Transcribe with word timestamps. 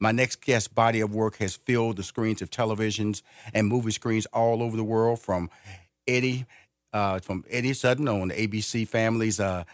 My 0.00 0.12
next 0.12 0.42
guest's 0.42 0.68
body 0.68 1.00
of 1.00 1.14
work 1.14 1.36
has 1.36 1.56
filled 1.56 1.96
the 1.96 2.02
screens 2.02 2.42
of 2.42 2.50
televisions 2.50 3.22
and 3.52 3.68
movie 3.68 3.92
screens 3.92 4.26
all 4.26 4.62
over 4.62 4.76
the 4.76 4.84
world, 4.84 5.20
from 5.20 5.50
Eddie, 6.06 6.46
uh, 6.92 7.20
from 7.20 7.44
Eddie 7.50 7.74
Sutton 7.74 8.08
on 8.08 8.28
the 8.28 8.34
ABC 8.34 8.86
Family's 8.86 9.40
uh, 9.40 9.64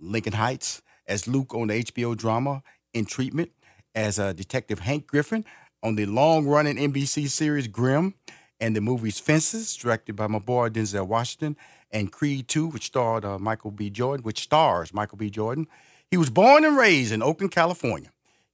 Lincoln 0.00 0.32
Heights, 0.32 0.82
as 1.06 1.28
Luke 1.28 1.54
on 1.54 1.68
the 1.68 1.84
HBO 1.84 2.16
drama 2.16 2.62
In 2.94 3.04
Treatment, 3.04 3.52
as 3.94 4.18
uh, 4.18 4.32
Detective 4.32 4.80
Hank 4.80 5.06
Griffin 5.06 5.44
on 5.82 5.94
the 5.94 6.06
long-running 6.06 6.76
NBC 6.76 7.28
series 7.28 7.68
Grimm, 7.68 8.14
and 8.58 8.74
the 8.74 8.80
movies 8.80 9.20
Fences, 9.20 9.76
directed 9.76 10.16
by 10.16 10.26
my 10.26 10.38
boy 10.38 10.68
Denzel 10.68 11.06
Washington, 11.06 11.56
and 11.90 12.10
Creed 12.10 12.48
2, 12.48 12.66
which 12.68 12.86
starred 12.86 13.24
uh, 13.24 13.38
Michael 13.38 13.70
B. 13.70 13.90
Jordan, 13.90 14.24
which 14.24 14.40
stars 14.40 14.92
Michael 14.92 15.18
B. 15.18 15.30
Jordan. 15.30 15.68
He 16.10 16.16
was 16.16 16.30
born 16.30 16.64
and 16.64 16.76
raised 16.76 17.12
in 17.12 17.22
Oakland, 17.22 17.52
California. 17.52 18.10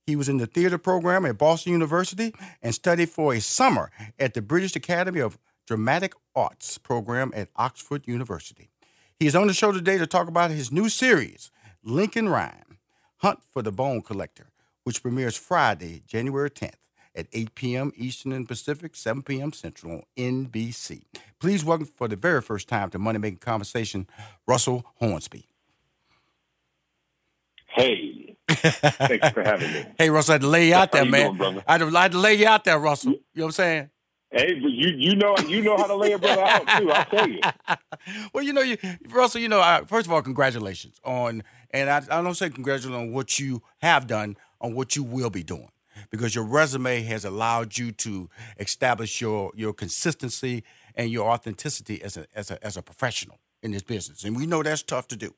He 0.07 0.16
was 0.16 0.29
in 0.29 0.39
the 0.39 0.46
theater 0.46 0.79
program 0.79 1.25
at 1.25 1.39
Boston 1.39 1.73
University 1.73 2.35
and 2.61 2.75
studied 2.75 3.11
for 3.11 3.35
a 3.35 3.40
summer 3.40 3.90
at 4.18 4.35
the 4.35 4.43
British 4.43 4.75
Academy 4.75 5.21
of 5.21 5.39
Dramatic 5.67 6.14
Arts 6.35 6.79
program 6.79 7.32
at 7.35 7.49
Oxford 7.57 8.07
University. 8.07 8.71
He 9.18 9.26
is 9.26 9.36
on 9.36 9.46
the 9.46 9.54
show 9.54 9.71
today 9.71 9.99
to 9.99 10.07
talk 10.07 10.26
about 10.26 10.50
his 10.50 10.73
new 10.73 10.89
series, 10.89 11.50
Lincoln 11.85 12.29
Rhyme 12.29 12.79
Hunt 13.18 13.40
for 13.45 13.62
the 13.62 13.71
Bone 13.71 14.03
Collector, 14.03 14.50
which 14.82 15.00
premieres 15.00 15.36
Friday, 15.36 16.03
January 16.04 16.50
10th 16.50 16.75
at 17.14 17.29
8 17.32 17.54
p.m. 17.54 17.93
Eastern 17.95 18.32
and 18.32 18.48
Pacific, 18.48 18.96
7 18.96 19.23
p.m. 19.23 19.53
Central 19.53 19.93
on 19.93 20.03
NBC. 20.17 21.03
Please 21.39 21.64
welcome 21.64 21.87
for 21.87 22.09
the 22.09 22.17
very 22.17 22.43
first 22.43 22.68
time 22.68 22.90
to 22.90 22.98
Money 22.98 23.18
Making 23.18 23.39
Conversation, 23.39 24.09
Russell 24.46 24.84
Hornsby. 24.96 25.46
Hey, 27.68 28.11
thanks 28.71 29.30
for 29.30 29.43
having 29.43 29.72
me. 29.72 29.84
hey, 29.98 30.11
Russell, 30.11 30.32
I 30.32 30.34
had 30.34 30.40
to 30.43 30.48
lay 30.48 30.68
you 30.68 30.75
out 30.75 30.93
there, 30.93 31.04
you 31.04 31.11
man. 31.11 31.36
doing, 31.36 31.62
I, 31.66 31.72
had 31.72 31.79
to, 31.79 31.96
I 31.96 32.03
had 32.03 32.12
to 32.12 32.19
lay 32.19 32.34
you 32.34 32.47
out 32.47 32.64
there, 32.64 32.78
Russell. 32.78 33.12
You 33.12 33.19
know 33.34 33.44
what 33.44 33.47
I'm 33.47 33.53
saying? 33.53 33.91
Hey, 34.33 34.55
but 34.55 34.70
you 34.70 34.94
you 34.97 35.14
know 35.14 35.37
you 35.47 35.61
know 35.61 35.77
how 35.77 35.87
to 35.87 35.95
lay 35.95 36.12
a 36.12 36.19
brother 36.19 36.41
out 36.42 36.67
too. 36.78 36.91
I'll 36.91 37.05
tell 37.05 37.28
you. 37.28 37.41
well, 38.33 38.42
you 38.42 38.55
know, 38.55 38.62
you 38.62 38.78
Russell. 39.11 39.42
You 39.42 39.48
know, 39.48 39.61
I, 39.61 39.83
first 39.87 40.06
of 40.06 40.12
all, 40.12 40.22
congratulations 40.22 40.98
on, 41.05 41.42
and 41.70 41.91
I, 41.91 41.98
I 41.98 42.22
don't 42.22 42.34
say 42.34 42.48
congratulations 42.48 42.95
on 42.95 43.12
what 43.12 43.39
you 43.39 43.62
have 43.83 44.06
done, 44.06 44.39
on 44.59 44.75
what 44.75 44.97
you 44.97 45.03
will 45.03 45.28
be 45.28 45.42
doing, 45.42 45.69
because 46.11 46.34
your 46.34 46.44
resume 46.44 47.03
has 47.03 47.27
allowed 47.27 47.77
you 47.77 47.92
to 47.92 48.31
establish 48.59 49.20
your 49.20 49.53
your 49.55 49.75
consistency 49.75 50.65
and 50.94 51.11
your 51.11 51.28
authenticity 51.28 52.03
as 52.03 52.17
a 52.17 52.27
as 52.34 52.50
a 52.50 52.65
as 52.65 52.78
a 52.78 52.83
professional 52.83 53.39
in 53.62 53.72
this 53.72 53.83
business, 53.83 54.25
and 54.25 54.34
we 54.34 54.47
know 54.47 54.62
that's 54.62 54.83
tough 54.83 55.09
to 55.09 55.17
do. 55.17 55.34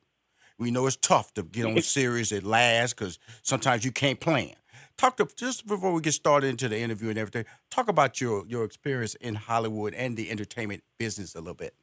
We 0.57 0.71
know 0.71 0.87
it's 0.87 0.95
tough 0.95 1.33
to 1.33 1.43
get 1.43 1.65
on 1.65 1.81
series 1.81 2.29
that 2.29 2.43
last 2.43 2.95
because 2.95 3.19
sometimes 3.41 3.83
you 3.83 3.91
can't 3.91 4.19
plan. 4.19 4.53
Talk 4.97 5.17
to 5.17 5.27
just 5.35 5.67
before 5.67 5.91
we 5.91 5.99
get 5.99 6.13
started 6.13 6.47
into 6.47 6.69
the 6.69 6.79
interview 6.79 7.09
and 7.09 7.17
everything. 7.17 7.45
Talk 7.69 7.89
about 7.89 8.21
your 8.21 8.45
your 8.47 8.63
experience 8.63 9.15
in 9.15 9.35
Hollywood 9.35 9.93
and 9.93 10.15
the 10.15 10.31
entertainment 10.31 10.83
business 10.97 11.35
a 11.35 11.39
little 11.39 11.53
bit. 11.53 11.75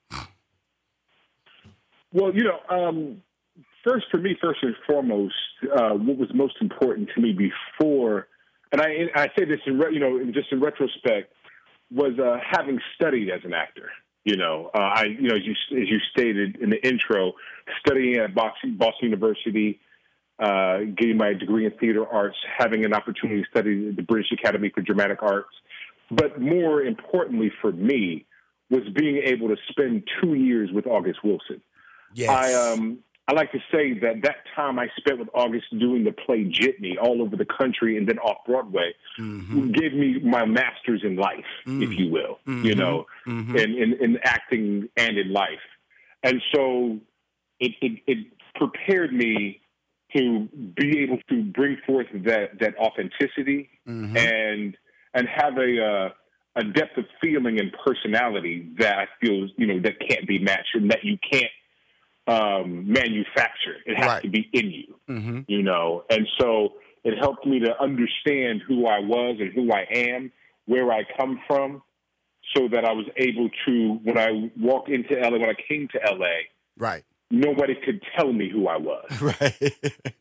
Well, 2.14 2.34
you 2.34 2.44
know, 2.44 2.58
um, 2.68 3.22
first 3.84 4.06
for 4.10 4.18
me, 4.18 4.36
first 4.40 4.62
and 4.62 4.74
foremost, 4.86 5.34
uh, 5.74 5.90
what 5.90 6.16
was 6.16 6.28
most 6.34 6.56
important 6.60 7.10
to 7.14 7.20
me 7.20 7.32
before, 7.32 8.28
and 8.70 8.80
I 8.80 9.10
I 9.14 9.28
say 9.38 9.44
this 9.44 9.60
in 9.66 9.78
re, 9.78 9.92
you 9.92 10.00
know 10.00 10.24
just 10.32 10.50
in 10.50 10.60
retrospect, 10.60 11.32
was 11.90 12.18
uh, 12.18 12.38
having 12.50 12.80
studied 12.94 13.30
as 13.30 13.40
an 13.44 13.52
actor. 13.52 13.90
You 14.24 14.36
know, 14.36 14.70
uh, 14.74 14.78
I 14.78 15.04
you 15.04 15.28
know 15.28 15.34
as 15.34 15.42
you 15.44 15.52
as 15.52 15.88
you 15.88 15.98
stated 16.12 16.56
in 16.56 16.70
the 16.70 16.86
intro, 16.86 17.32
studying 17.84 18.16
at 18.16 18.34
Boston, 18.34 18.76
Boston 18.76 19.10
University, 19.10 19.80
uh, 20.38 20.78
getting 20.96 21.16
my 21.16 21.32
degree 21.32 21.66
in 21.66 21.72
theater 21.72 22.06
arts, 22.06 22.36
having 22.56 22.84
an 22.84 22.94
opportunity 22.94 23.42
to 23.42 23.48
study 23.50 23.88
at 23.88 23.96
the 23.96 24.02
British 24.02 24.30
Academy 24.32 24.70
for 24.72 24.80
Dramatic 24.80 25.22
Arts, 25.22 25.54
but 26.10 26.40
more 26.40 26.82
importantly 26.82 27.50
for 27.60 27.72
me 27.72 28.24
was 28.70 28.82
being 28.96 29.18
able 29.24 29.48
to 29.48 29.56
spend 29.68 30.08
two 30.20 30.34
years 30.34 30.70
with 30.72 30.86
August 30.86 31.22
Wilson. 31.22 31.60
Yes. 32.14 32.30
I 32.30 32.72
um 32.72 32.98
I 33.28 33.34
like 33.34 33.52
to 33.52 33.58
say 33.72 33.98
that 34.00 34.22
that 34.24 34.36
time 34.56 34.78
I 34.78 34.88
spent 34.96 35.18
with 35.20 35.28
August 35.32 35.66
doing 35.78 36.02
the 36.04 36.12
play 36.12 36.44
Jitney 36.44 36.96
all 37.00 37.22
over 37.22 37.36
the 37.36 37.46
country 37.46 37.96
and 37.96 38.06
then 38.08 38.18
off 38.18 38.38
Broadway 38.46 38.92
Mm-hmm. 39.18 39.72
gave 39.72 39.92
me 39.92 40.18
my 40.20 40.44
masters 40.46 41.02
in 41.04 41.16
life, 41.16 41.44
if 41.66 41.90
you 41.98 42.10
will, 42.10 42.38
you 42.46 42.74
know, 42.74 43.06
Mhm. 43.26 43.54
in, 43.62 43.74
in, 43.82 43.92
in 44.00 44.18
acting 44.24 44.88
and 44.96 45.18
in 45.18 45.32
life. 45.32 45.60
And 46.22 46.40
so 46.54 46.98
it, 47.60 47.72
it, 47.80 48.00
it 48.06 48.18
prepared 48.54 49.12
me 49.12 49.60
to 50.16 50.48
be 50.76 50.98
able 51.00 51.18
to 51.28 51.42
bring 51.42 51.76
forth 51.86 52.06
that, 52.24 52.58
that 52.60 52.76
authenticity 52.78 53.70
Mhm. 53.86 54.16
and 54.16 54.76
and 55.14 55.28
have 55.28 55.58
a 55.58 55.84
uh, 55.84 56.08
a 56.56 56.64
depth 56.64 56.96
of 56.98 57.04
feeling 57.20 57.60
and 57.60 57.72
personality 57.84 58.66
that 58.78 58.98
I 58.98 59.06
feel 59.20 59.48
you 59.56 59.66
know 59.66 59.78
that 59.80 59.94
can't 60.08 60.26
be 60.26 60.38
matched 60.38 60.74
and 60.74 60.90
that 60.90 61.04
you 61.04 61.18
can't 61.30 61.52
um, 62.26 62.90
manufacture. 62.92 63.76
It 63.86 63.96
has 63.96 64.06
Right. 64.06 64.22
to 64.22 64.28
be 64.28 64.48
in 64.52 64.70
you, 64.70 64.94
Mm-hmm. 65.08 65.40
you 65.48 65.62
know. 65.62 66.04
And 66.10 66.26
so 66.38 66.74
it 67.04 67.18
helped 67.18 67.46
me 67.46 67.58
to 67.60 67.80
understand 67.82 68.62
who 68.66 68.86
I 68.86 69.00
was 69.00 69.36
and 69.40 69.52
who 69.52 69.72
I 69.72 69.86
am, 69.90 70.30
where 70.66 70.92
I 70.92 71.02
come 71.16 71.40
from, 71.48 71.82
so 72.56 72.68
that 72.68 72.84
I 72.84 72.92
was 72.92 73.06
able 73.16 73.48
to 73.66 73.94
when 74.04 74.18
I 74.18 74.50
walked 74.60 74.88
into 74.88 75.14
LA, 75.14 75.30
when 75.38 75.50
I 75.50 75.54
came 75.68 75.88
to 75.88 75.98
LA, 76.04 76.46
Right. 76.76 77.02
nobody 77.30 77.74
could 77.74 78.02
tell 78.16 78.32
me 78.32 78.48
who 78.48 78.68
I 78.68 78.76
was, 78.76 79.06
Right. 79.20 79.74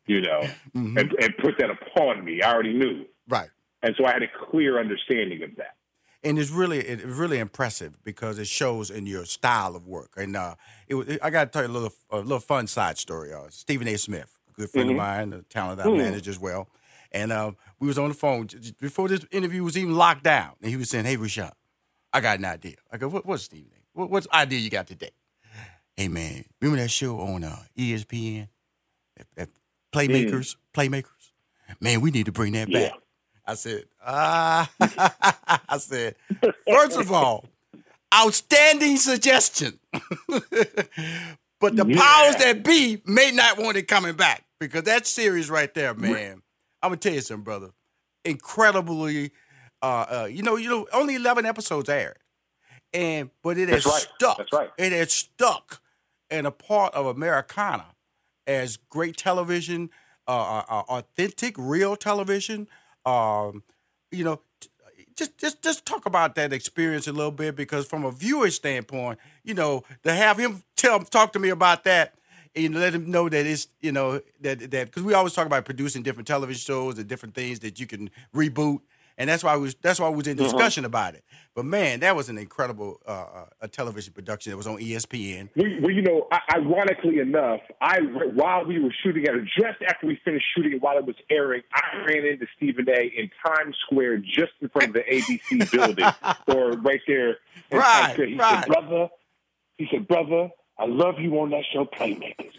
you 0.07 0.21
know, 0.21 0.41
Mhm. 0.75 0.99
and, 0.99 1.13
and 1.21 1.37
put 1.37 1.57
that 1.59 1.69
upon 1.69 2.23
me. 2.25 2.41
I 2.41 2.51
already 2.53 2.73
knew. 2.73 3.05
Right. 3.27 3.49
And 3.83 3.95
so 3.97 4.05
I 4.05 4.11
had 4.13 4.23
a 4.23 4.27
clear 4.49 4.79
understanding 4.79 5.41
of 5.43 5.55
that. 5.57 5.75
And 6.23 6.37
it's 6.37 6.51
really 6.51 6.79
it's 6.79 7.03
really 7.03 7.39
impressive 7.39 8.03
because 8.03 8.37
it 8.37 8.47
shows 8.47 8.91
in 8.91 9.05
your 9.07 9.25
style 9.25 9.75
of 9.75 9.87
work. 9.87 10.11
And 10.17 10.35
uh, 10.35 10.55
it, 10.87 10.93
was- 10.95 11.17
I 11.21 11.29
got 11.31 11.45
to 11.45 11.49
tell 11.51 11.63
you 11.63 11.69
a 11.71 11.73
little 11.73 11.93
a 12.11 12.17
little 12.17 12.39
fun 12.39 12.67
side 12.67 12.97
story. 12.99 13.33
Uh, 13.33 13.47
Stephen 13.49 13.87
A. 13.87 13.97
Smith, 13.97 14.37
a 14.49 14.53
good 14.53 14.69
friend 14.69 14.89
Mhm. 14.89 14.91
of 14.93 14.97
mine, 14.97 15.33
a 15.33 15.41
talent 15.43 15.81
I 15.81 15.85
Mhm. 15.85 15.97
manage 15.97 16.27
as 16.27 16.37
well. 16.37 16.67
And 17.11 17.31
uh, 17.31 17.51
we 17.79 17.87
was 17.87 17.97
on 17.97 18.09
the 18.09 18.13
phone 18.15 18.47
before 18.79 19.09
this 19.09 19.25
interview 19.31 19.63
was 19.63 19.77
even 19.77 19.95
locked 19.95 20.23
down. 20.23 20.53
And 20.61 20.69
he 20.69 20.77
was 20.77 20.89
saying, 20.89 21.05
"Hey, 21.05 21.17
Rashad, 21.17 21.51
I 22.13 22.21
got 22.21 22.37
an 22.39 22.45
idea." 22.45 22.75
I 22.91 22.97
go, 22.97 23.07
what, 23.09 23.25
"What's 23.25 23.43
Stephen 23.43 23.71
A? 23.75 23.79
What, 23.99 24.09
what's 24.11 24.27
idea 24.31 24.59
you 24.59 24.69
got 24.69 24.87
today?" 24.87 25.11
Hey 25.97 26.07
man, 26.07 26.45
remember 26.61 26.81
that 26.81 26.89
show 26.89 27.19
on 27.19 27.43
uh, 27.43 27.63
ESPN, 27.77 28.47
that, 29.17 29.27
that 29.35 29.49
Playmakers, 29.93 30.55
Playmakers? 30.73 31.31
Man, 31.81 31.99
we 32.01 32.11
need 32.11 32.27
to 32.27 32.31
bring 32.31 32.53
that 32.53 32.69
Yeah. 32.69 32.89
back. 32.89 32.99
I 33.45 33.55
said, 33.55 33.85
ah, 34.05 34.69
I 35.69 35.77
said, 35.77 36.15
first 36.65 36.97
of 36.97 37.11
all, 37.11 37.45
outstanding 38.13 38.97
suggestion. 38.97 39.79
but 41.59 41.75
the 41.75 41.85
Yeah. 41.85 41.99
powers 41.99 42.35
that 42.37 42.63
be 42.63 43.01
may 43.05 43.31
not 43.31 43.57
want 43.57 43.77
it 43.77 43.87
coming 43.87 44.15
back 44.15 44.45
because 44.59 44.83
that 44.83 45.07
series 45.07 45.49
right 45.49 45.73
there, 45.73 45.93
man. 45.93 46.41
I'm 46.81 46.89
gonna 46.89 46.97
tell 46.97 47.13
you 47.13 47.21
something, 47.21 47.43
brother. 47.43 47.71
Incredibly, 48.25 49.31
uh, 49.81 50.05
uh, 50.09 50.27
you 50.31 50.43
know, 50.43 50.55
you 50.55 50.69
know, 50.69 50.87
only 50.93 51.15
11 51.15 51.45
episodes 51.45 51.89
aired, 51.89 52.17
and 52.93 53.29
but 53.43 53.57
it 53.57 53.69
has 53.69 53.85
right. 53.85 54.07
stuck. 54.15 54.37
That's 54.37 54.53
right. 54.53 54.69
It 54.77 54.91
has 54.91 55.11
stuck 55.11 55.81
in 56.29 56.45
a 56.45 56.51
part 56.51 56.93
of 56.93 57.05
Americana 57.05 57.87
as 58.47 58.77
great 58.89 59.17
television, 59.17 59.89
uh, 60.27 60.31
uh, 60.31 60.63
uh, 60.69 60.83
authentic, 60.89 61.55
real 61.57 61.95
television. 61.95 62.67
Um, 63.05 63.63
you 64.11 64.23
know, 64.23 64.41
just 65.15 65.37
just 65.37 65.61
just 65.61 65.85
talk 65.85 66.05
about 66.05 66.35
that 66.35 66.53
experience 66.53 67.07
a 67.07 67.13
little 67.13 67.31
bit 67.31 67.55
because 67.55 67.85
from 67.85 68.05
a 68.05 68.11
viewer 68.11 68.49
standpoint, 68.49 69.19
you 69.43 69.53
know, 69.53 69.83
to 70.03 70.13
have 70.13 70.37
him 70.37 70.63
tell 70.75 70.99
talk 70.99 71.33
to 71.33 71.39
me 71.39 71.49
about 71.49 71.83
that 71.83 72.13
and 72.55 72.75
let 72.75 72.93
him 72.93 73.09
know 73.09 73.29
that 73.29 73.45
it's 73.45 73.67
you 73.81 73.91
know 73.91 74.21
that 74.41 74.59
that 74.71 74.87
because 74.87 75.03
we 75.03 75.13
always 75.13 75.33
talk 75.33 75.45
about 75.45 75.65
producing 75.65 76.03
different 76.03 76.27
television 76.27 76.59
shows 76.59 76.97
and 76.97 77.07
different 77.07 77.35
things 77.35 77.59
that 77.59 77.79
you 77.79 77.87
can 77.87 78.09
reboot. 78.35 78.79
And 79.21 79.29
that's 79.29 79.43
why 79.43 79.55
we 79.55 79.61
was 79.61 79.75
that's 79.75 79.99
why 79.99 80.09
we 80.09 80.15
was 80.15 80.25
in 80.25 80.35
discussion 80.35 80.83
about 80.83 81.13
it. 81.13 81.23
But 81.53 81.65
man, 81.65 81.99
that 81.99 82.15
was 82.15 82.27
an 82.27 82.39
incredible 82.39 82.99
uh, 83.07 83.11
uh, 83.11 83.45
a 83.61 83.67
television 83.67 84.13
production 84.13 84.49
that 84.49 84.57
was 84.57 84.65
on 84.65 84.77
ESPN. 84.77 85.49
Well, 85.55 85.69
well, 85.79 85.91
you 85.91 86.01
know, 86.01 86.27
ironically 86.51 87.19
enough, 87.19 87.59
I 87.79 87.99
while 88.33 88.65
we 88.65 88.79
were 88.79 88.91
shooting 89.03 89.27
at 89.27 89.35
it, 89.35 89.43
just 89.55 89.79
after 89.87 90.07
we 90.07 90.19
finished 90.25 90.45
shooting 90.55 90.73
it, 90.73 90.81
while 90.81 90.97
it 90.97 91.05
was 91.05 91.17
airing, 91.29 91.61
I 91.71 91.97
ran 92.03 92.25
into 92.25 92.47
Stephen 92.57 92.89
A. 92.89 93.11
in 93.15 93.29
Times 93.45 93.77
Square, 93.85 94.23
just 94.25 94.53
in 94.59 94.69
front 94.69 94.87
of 94.87 94.93
the 94.95 95.01
ABC 95.01 95.71
building, 95.71 96.05
or 96.47 96.71
right 96.81 97.01
there. 97.05 97.37
Right, 97.71 98.15
He 98.17 98.35
right. 98.37 98.63
said, 98.63 98.67
"Brother," 98.69 99.09
he 99.77 99.87
said, 99.91 100.07
"Brother, 100.07 100.49
I 100.81 100.85
love 100.87 101.19
you 101.19 101.39
on 101.39 101.51
that 101.51 101.63
show, 101.71 101.85
Playmakers, 101.85 102.53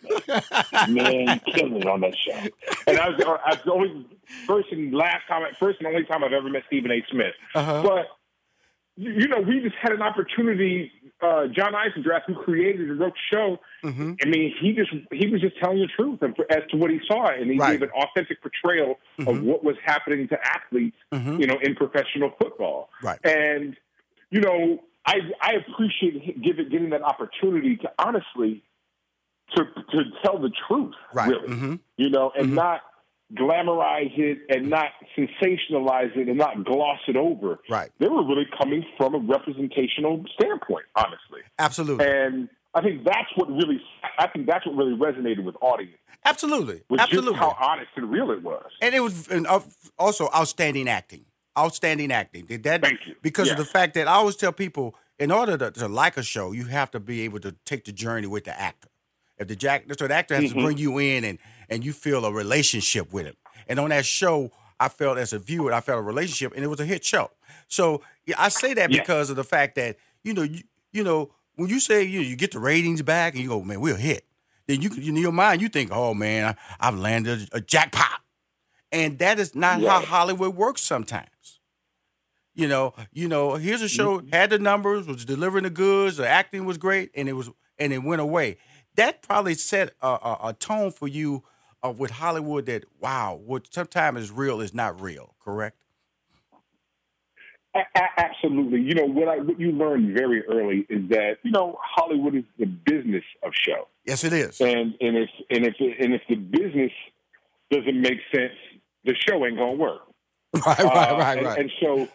man. 0.88 0.94
man, 0.94 1.40
you 1.46 1.52
killing 1.52 1.76
it 1.76 1.86
on 1.86 2.00
that 2.02 2.14
show." 2.16 2.38
And 2.86 2.98
I 2.98 3.08
was, 3.08 3.20
I 3.20 3.50
was 3.50 3.58
the 3.64 3.72
only 3.72 4.06
first 4.46 4.68
and 4.70 4.94
last 4.94 5.26
time, 5.28 5.42
first 5.58 5.80
and 5.80 5.88
only 5.88 6.04
time 6.04 6.22
I've 6.22 6.32
ever 6.32 6.48
met 6.48 6.62
Stephen 6.68 6.92
A. 6.92 7.04
Smith. 7.10 7.34
Uh-huh. 7.54 7.82
But 7.82 8.06
you 8.96 9.26
know, 9.26 9.40
we 9.40 9.60
just 9.60 9.74
had 9.80 9.92
an 9.92 10.02
opportunity. 10.02 10.92
Uh, 11.20 11.46
John 11.46 11.72
Eisendrath, 11.72 12.22
who 12.26 12.34
created 12.34 12.90
and 12.90 12.98
wrote 12.98 13.14
the 13.14 13.36
show, 13.36 13.58
mm-hmm. 13.84 14.14
I 14.22 14.28
mean, 14.28 14.54
he 14.60 14.72
just 14.72 14.90
he 15.10 15.28
was 15.28 15.40
just 15.40 15.58
telling 15.58 15.78
the 15.78 15.86
truth 15.86 16.20
as 16.50 16.62
to 16.70 16.76
what 16.76 16.90
he 16.90 17.00
saw, 17.06 17.28
and 17.28 17.50
he 17.50 17.58
right. 17.58 17.72
gave 17.72 17.82
an 17.82 17.90
authentic 17.90 18.42
portrayal 18.42 18.98
mm-hmm. 19.18 19.28
of 19.28 19.42
what 19.42 19.64
was 19.64 19.76
happening 19.84 20.28
to 20.28 20.38
athletes, 20.44 20.96
mm-hmm. 21.12 21.40
you 21.40 21.46
know, 21.46 21.58
in 21.62 21.74
professional 21.74 22.32
football. 22.40 22.90
Right. 23.02 23.18
And 23.24 23.76
you 24.30 24.40
know, 24.40 24.80
I 25.06 25.18
I 25.40 25.52
appreciate 25.54 26.42
giving 26.42 26.68
getting 26.68 26.90
that 26.90 27.02
opportunity 27.02 27.76
to 27.78 27.90
honestly 27.98 28.62
to 29.56 29.64
to 29.64 30.02
tell 30.24 30.38
the 30.38 30.50
truth, 30.68 30.94
right. 31.12 31.28
really, 31.28 31.48
mm-hmm. 31.48 31.74
you 31.96 32.10
know, 32.10 32.32
and 32.36 32.46
mm-hmm. 32.46 32.56
not 32.56 32.80
glamorize 33.34 34.16
it 34.18 34.38
and 34.50 34.68
not 34.68 34.88
sensationalize 35.16 36.14
it 36.16 36.28
and 36.28 36.36
not 36.36 36.64
gloss 36.64 36.98
it 37.08 37.16
over. 37.16 37.58
Right. 37.68 37.90
They 37.98 38.08
were 38.08 38.26
really 38.26 38.46
coming 38.58 38.84
from 38.96 39.14
a 39.14 39.18
representational 39.18 40.22
standpoint, 40.34 40.84
honestly. 40.96 41.40
Absolutely. 41.58 42.06
And 42.06 42.48
I 42.74 42.82
think 42.82 43.04
that's 43.04 43.28
what 43.36 43.48
really 43.50 43.80
I 44.18 44.28
think 44.28 44.46
that's 44.46 44.66
what 44.66 44.76
really 44.76 44.96
resonated 44.96 45.44
with 45.44 45.56
audience. 45.60 45.96
Absolutely. 46.24 46.82
Was 46.88 47.00
Absolutely. 47.00 47.34
How 47.34 47.56
honest 47.60 47.90
and 47.96 48.10
real 48.10 48.30
it 48.30 48.42
was. 48.42 48.70
And 48.80 48.94
it 48.94 49.00
was 49.00 49.28
uh, 49.28 49.60
also 49.98 50.28
outstanding 50.34 50.88
acting. 50.88 51.24
Outstanding 51.58 52.10
acting. 52.12 52.46
Did 52.46 52.62
that 52.62 52.82
Thank 52.82 53.06
you. 53.06 53.14
because 53.22 53.48
yes. 53.48 53.58
of 53.58 53.64
the 53.64 53.70
fact 53.70 53.94
that 53.94 54.08
I 54.08 54.12
always 54.12 54.36
tell 54.36 54.52
people 54.52 54.94
in 55.18 55.30
order 55.30 55.58
to, 55.58 55.70
to, 55.70 55.88
like 55.88 56.16
a 56.16 56.22
show, 56.22 56.52
you 56.52 56.64
have 56.66 56.90
to 56.92 57.00
be 57.00 57.22
able 57.22 57.40
to 57.40 57.52
take 57.66 57.84
the 57.84 57.92
journey 57.92 58.26
with 58.26 58.44
the 58.44 58.58
actor. 58.58 58.88
If 59.38 59.48
the 59.48 59.56
jack, 59.56 59.84
so 59.98 60.08
the 60.08 60.14
actor 60.14 60.34
has 60.34 60.44
mm-hmm. 60.44 60.58
to 60.58 60.64
bring 60.64 60.78
you 60.78 60.98
in 60.98 61.24
and 61.24 61.38
and 61.68 61.84
you 61.84 61.92
feel 61.92 62.24
a 62.24 62.32
relationship 62.32 63.12
with 63.12 63.26
him. 63.26 63.34
And 63.66 63.78
on 63.78 63.90
that 63.90 64.04
show, 64.04 64.50
I 64.78 64.88
felt 64.88 65.18
as 65.18 65.32
a 65.32 65.38
viewer, 65.38 65.72
I 65.72 65.80
felt 65.80 65.98
a 65.98 66.02
relationship, 66.02 66.52
and 66.54 66.64
it 66.64 66.68
was 66.68 66.80
a 66.80 66.84
hit 66.84 67.04
show. 67.04 67.30
So 67.68 68.02
yeah, 68.26 68.34
I 68.38 68.48
say 68.48 68.74
that 68.74 68.90
yeah. 68.90 69.00
because 69.00 69.30
of 69.30 69.36
the 69.36 69.44
fact 69.44 69.76
that 69.76 69.96
you 70.22 70.34
know, 70.34 70.42
you, 70.42 70.62
you 70.92 71.04
know, 71.04 71.30
when 71.56 71.68
you 71.68 71.80
say 71.80 72.02
you 72.02 72.20
know, 72.20 72.26
you 72.26 72.36
get 72.36 72.52
the 72.52 72.58
ratings 72.58 73.02
back 73.02 73.34
and 73.34 73.42
you 73.42 73.48
go, 73.48 73.62
man, 73.62 73.80
we're 73.80 73.96
hit. 73.96 74.24
Then 74.66 74.82
you 74.82 74.90
in 74.96 75.16
your 75.16 75.32
mind 75.32 75.60
you 75.60 75.68
think, 75.68 75.90
oh 75.92 76.14
man, 76.14 76.56
I, 76.80 76.86
have 76.86 76.98
landed 76.98 77.48
a, 77.52 77.56
a, 77.56 77.60
jackpot, 77.60 78.20
and 78.92 79.18
that 79.18 79.38
is 79.38 79.54
not 79.54 79.80
yeah. 79.80 79.90
how 79.90 80.04
Hollywood 80.04 80.54
works 80.54 80.82
sometimes. 80.82 81.58
You 82.54 82.68
know, 82.68 82.92
you 83.12 83.28
know, 83.28 83.54
here's 83.54 83.80
a 83.80 83.88
show 83.88 84.18
mm-hmm. 84.18 84.28
had 84.28 84.50
the 84.50 84.58
numbers, 84.58 85.06
was 85.06 85.24
delivering 85.24 85.64
the 85.64 85.70
goods, 85.70 86.18
the 86.18 86.28
acting 86.28 86.66
was 86.66 86.76
great, 86.76 87.10
and 87.14 87.28
it 87.28 87.32
was 87.32 87.50
and 87.78 87.92
it 87.92 87.98
went 87.98 88.20
away 88.20 88.58
that 88.96 89.22
probably 89.22 89.54
set 89.54 89.94
a, 90.00 90.06
a, 90.06 90.38
a 90.44 90.52
tone 90.54 90.90
for 90.90 91.08
you 91.08 91.42
uh, 91.84 91.90
with 91.90 92.10
Hollywood 92.10 92.66
that 92.66 92.84
wow, 93.00 93.40
what 93.44 93.72
sometimes 93.72 94.20
is 94.20 94.30
real 94.30 94.60
is 94.60 94.74
not 94.74 95.00
real. 95.00 95.34
Correct? 95.42 95.76
A- 97.74 98.20
absolutely. 98.20 98.82
You 98.82 98.94
know 98.94 99.06
what 99.06 99.28
I 99.28 99.38
what 99.38 99.58
you 99.58 99.72
learn 99.72 100.14
very 100.14 100.46
early 100.46 100.86
is 100.88 101.08
that 101.08 101.38
you 101.42 101.50
know 101.50 101.78
Hollywood 101.80 102.34
is 102.34 102.44
the 102.58 102.66
business 102.66 103.24
of 103.42 103.52
show. 103.54 103.88
Yes, 104.04 104.24
it 104.24 104.32
is. 104.32 104.60
And 104.60 104.94
and 105.00 105.16
if 105.16 105.30
and 105.50 105.66
if 105.66 105.74
and 105.80 106.14
if 106.14 106.22
the 106.28 106.36
business 106.36 106.92
doesn't 107.70 108.00
make 108.00 108.18
sense, 108.34 108.52
the 109.04 109.14
show 109.28 109.44
ain't 109.46 109.56
gonna 109.56 109.72
work. 109.72 110.02
Right, 110.66 110.78
right, 110.78 111.10
uh, 111.10 111.16
right, 111.16 111.38
and. 111.38 111.46
And 111.46 111.70
so 111.80 112.08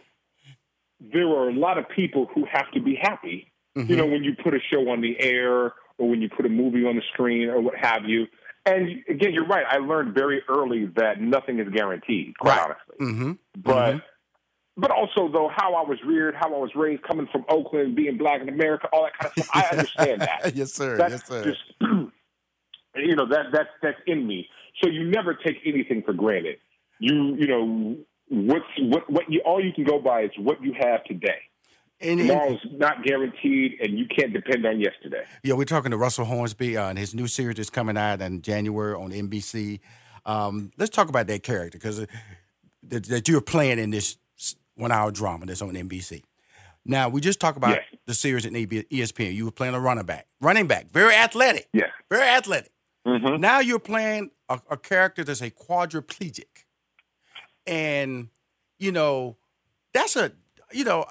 there 1.00 1.28
are 1.28 1.50
a 1.50 1.54
lot 1.54 1.78
of 1.78 1.86
people 1.90 2.28
who 2.34 2.46
have 2.52 2.70
to 2.74 2.82
be 2.82 2.98
happy. 3.02 3.52
Mm-hmm. 3.78 3.92
You 3.92 3.98
know, 3.98 4.06
when 4.06 4.24
you 4.24 4.36
put 4.44 4.54
a 4.54 4.60
show 4.72 4.90
on 4.90 5.02
the 5.02 5.20
air 5.20 5.74
or 5.98 6.10
when 6.10 6.22
you 6.22 6.30
put 6.30 6.46
a 6.46 6.50
movie 6.50 6.86
on 6.86 6.96
the 6.96 7.02
screen 7.14 7.50
or 7.50 7.62
what 7.62 7.76
have 7.76 8.06
you. 8.06 8.26
And 8.66 9.04
again, 9.08 9.34
you're 9.34 9.48
right. 9.48 9.66
I 9.70 9.78
learned 9.78 10.14
very 10.14 10.42
early 10.50 10.88
that 10.98 11.22
nothing 11.22 11.60
is 11.60 11.68
guaranteed, 11.70 12.38
quite 12.38 12.58
right. 12.58 12.66
honestly. 12.66 13.06
Mm-hmm. 13.06 13.32
But 13.62 13.92
mm-hmm. 13.94 14.82
but 14.82 14.92
also 14.92 15.32
though 15.32 15.50
how 15.56 15.74
I 15.76 15.88
was 15.88 16.00
reared, 16.06 16.36
how 16.36 16.54
I 16.54 16.58
was 16.58 16.72
raised, 16.76 17.04
coming 17.04 17.28
from 17.32 17.46
Oakland, 17.50 17.96
being 17.96 18.18
black 18.18 18.42
in 18.42 18.50
America, 18.50 18.90
all 18.92 19.04
that 19.04 19.18
kind 19.18 19.32
of 19.38 19.44
stuff. 19.44 19.56
I 19.56 19.68
understand 19.72 20.22
that. 20.22 20.52
yes, 20.56 20.74
sir. 20.74 20.98
That's 20.98 21.14
yes, 21.14 21.28
sir. 21.28 21.44
Just, 21.46 21.60
you 22.96 23.16
know 23.16 23.28
that 23.30 23.46
that's 23.54 23.70
that's 23.82 24.00
in 24.06 24.28
me. 24.28 24.50
So 24.84 24.90
you 24.90 25.06
never 25.06 25.34
take 25.34 25.58
anything 25.66 26.04
for 26.04 26.14
granted. 26.14 26.58
You 27.00 27.36
you 27.36 27.48
know 27.48 27.96
what's 28.30 28.66
what 28.80 29.10
what 29.10 29.24
you 29.30 29.42
all 29.46 29.64
you 29.64 29.74
can 29.74 29.84
go 29.84 30.00
by 30.00 30.24
is 30.24 30.32
what 30.38 30.62
you 30.64 30.74
have 30.80 31.04
today. 31.06 31.40
And, 32.00 32.20
Tomorrow's 32.20 32.60
not 32.74 33.04
guaranteed, 33.04 33.80
and 33.82 33.98
you 33.98 34.06
can't 34.06 34.32
depend 34.32 34.64
on 34.68 34.80
yesterday. 34.80 35.24
Yeah, 35.44 35.56
we're 35.56 35.66
talking 35.66 35.90
to 35.90 35.98
Russell 35.98 36.26
Hornsby, 36.26 36.78
uh, 36.78 36.90
and 36.90 37.00
his 37.00 37.16
new 37.16 37.26
series 37.26 37.58
is 37.58 37.72
coming 37.72 37.98
out 37.98 38.22
in 38.22 38.44
January 38.44 38.94
on 38.94 39.12
NBC. 39.12 39.80
Um, 40.24 40.72
let's 40.78 40.92
talk 40.92 41.10
about 41.10 41.26
that 41.26 41.42
character 41.42 41.80
because 41.80 42.02
uh, 42.02 42.06
that, 42.84 43.06
that, 43.06 43.28
you're 43.28 43.42
playing 43.42 43.80
in 43.80 43.90
this 43.90 44.18
one-hour 44.76 45.10
drama 45.10 45.48
that's 45.48 45.64
on 45.64 45.72
NBC. 45.74 46.22
Now, 46.86 47.10
we 47.10 47.20
just 47.20 47.40
talked 47.40 47.58
about 47.58 47.72
yes. 47.72 47.84
the 48.06 48.14
series 48.14 48.46
at 48.46 48.54
ESPN. 48.54 49.34
You 49.34 49.46
were 49.46 49.52
playing 49.52 49.74
a 49.74 49.80
running 49.80 50.06
back, 50.06 50.28
running 50.40 50.68
back, 50.68 50.92
very 50.92 51.16
athletic. 51.16 51.68
Yeah, 51.74 51.88
very 52.12 52.28
athletic. 52.28 52.72
Mm-hmm. 53.08 53.42
Now 53.42 53.60
you're 53.60 53.80
playing 53.80 54.32
a, 54.50 54.60
a 54.70 54.78
character 54.78 55.24
that's 55.24 55.42
a 55.42 55.50
quadriplegic, 55.50 56.66
and 57.68 58.30
you 58.80 58.92
know 58.92 59.38
that's 59.94 60.16
a 60.16 60.32
you 60.72 60.84
know 60.84 61.06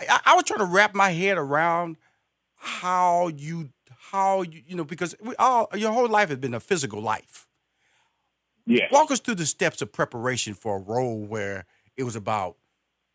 I, 0.00 0.20
I 0.26 0.34
was 0.34 0.44
trying 0.44 0.60
to 0.60 0.64
wrap 0.64 0.94
my 0.94 1.10
head 1.10 1.38
around 1.38 1.96
how 2.56 3.28
you 3.28 3.70
how 4.10 4.42
you 4.42 4.62
you 4.66 4.76
know 4.76 4.84
because 4.84 5.14
we 5.20 5.34
all 5.36 5.68
your 5.74 5.92
whole 5.92 6.08
life 6.08 6.30
has 6.30 6.38
been 6.38 6.54
a 6.54 6.60
physical 6.60 7.00
life. 7.00 7.46
Yeah. 8.66 8.88
Walk 8.92 9.10
us 9.10 9.20
through 9.20 9.36
the 9.36 9.46
steps 9.46 9.80
of 9.80 9.92
preparation 9.92 10.52
for 10.52 10.76
a 10.76 10.80
role 10.80 11.24
where 11.24 11.64
it 11.96 12.02
was 12.02 12.16
about, 12.16 12.56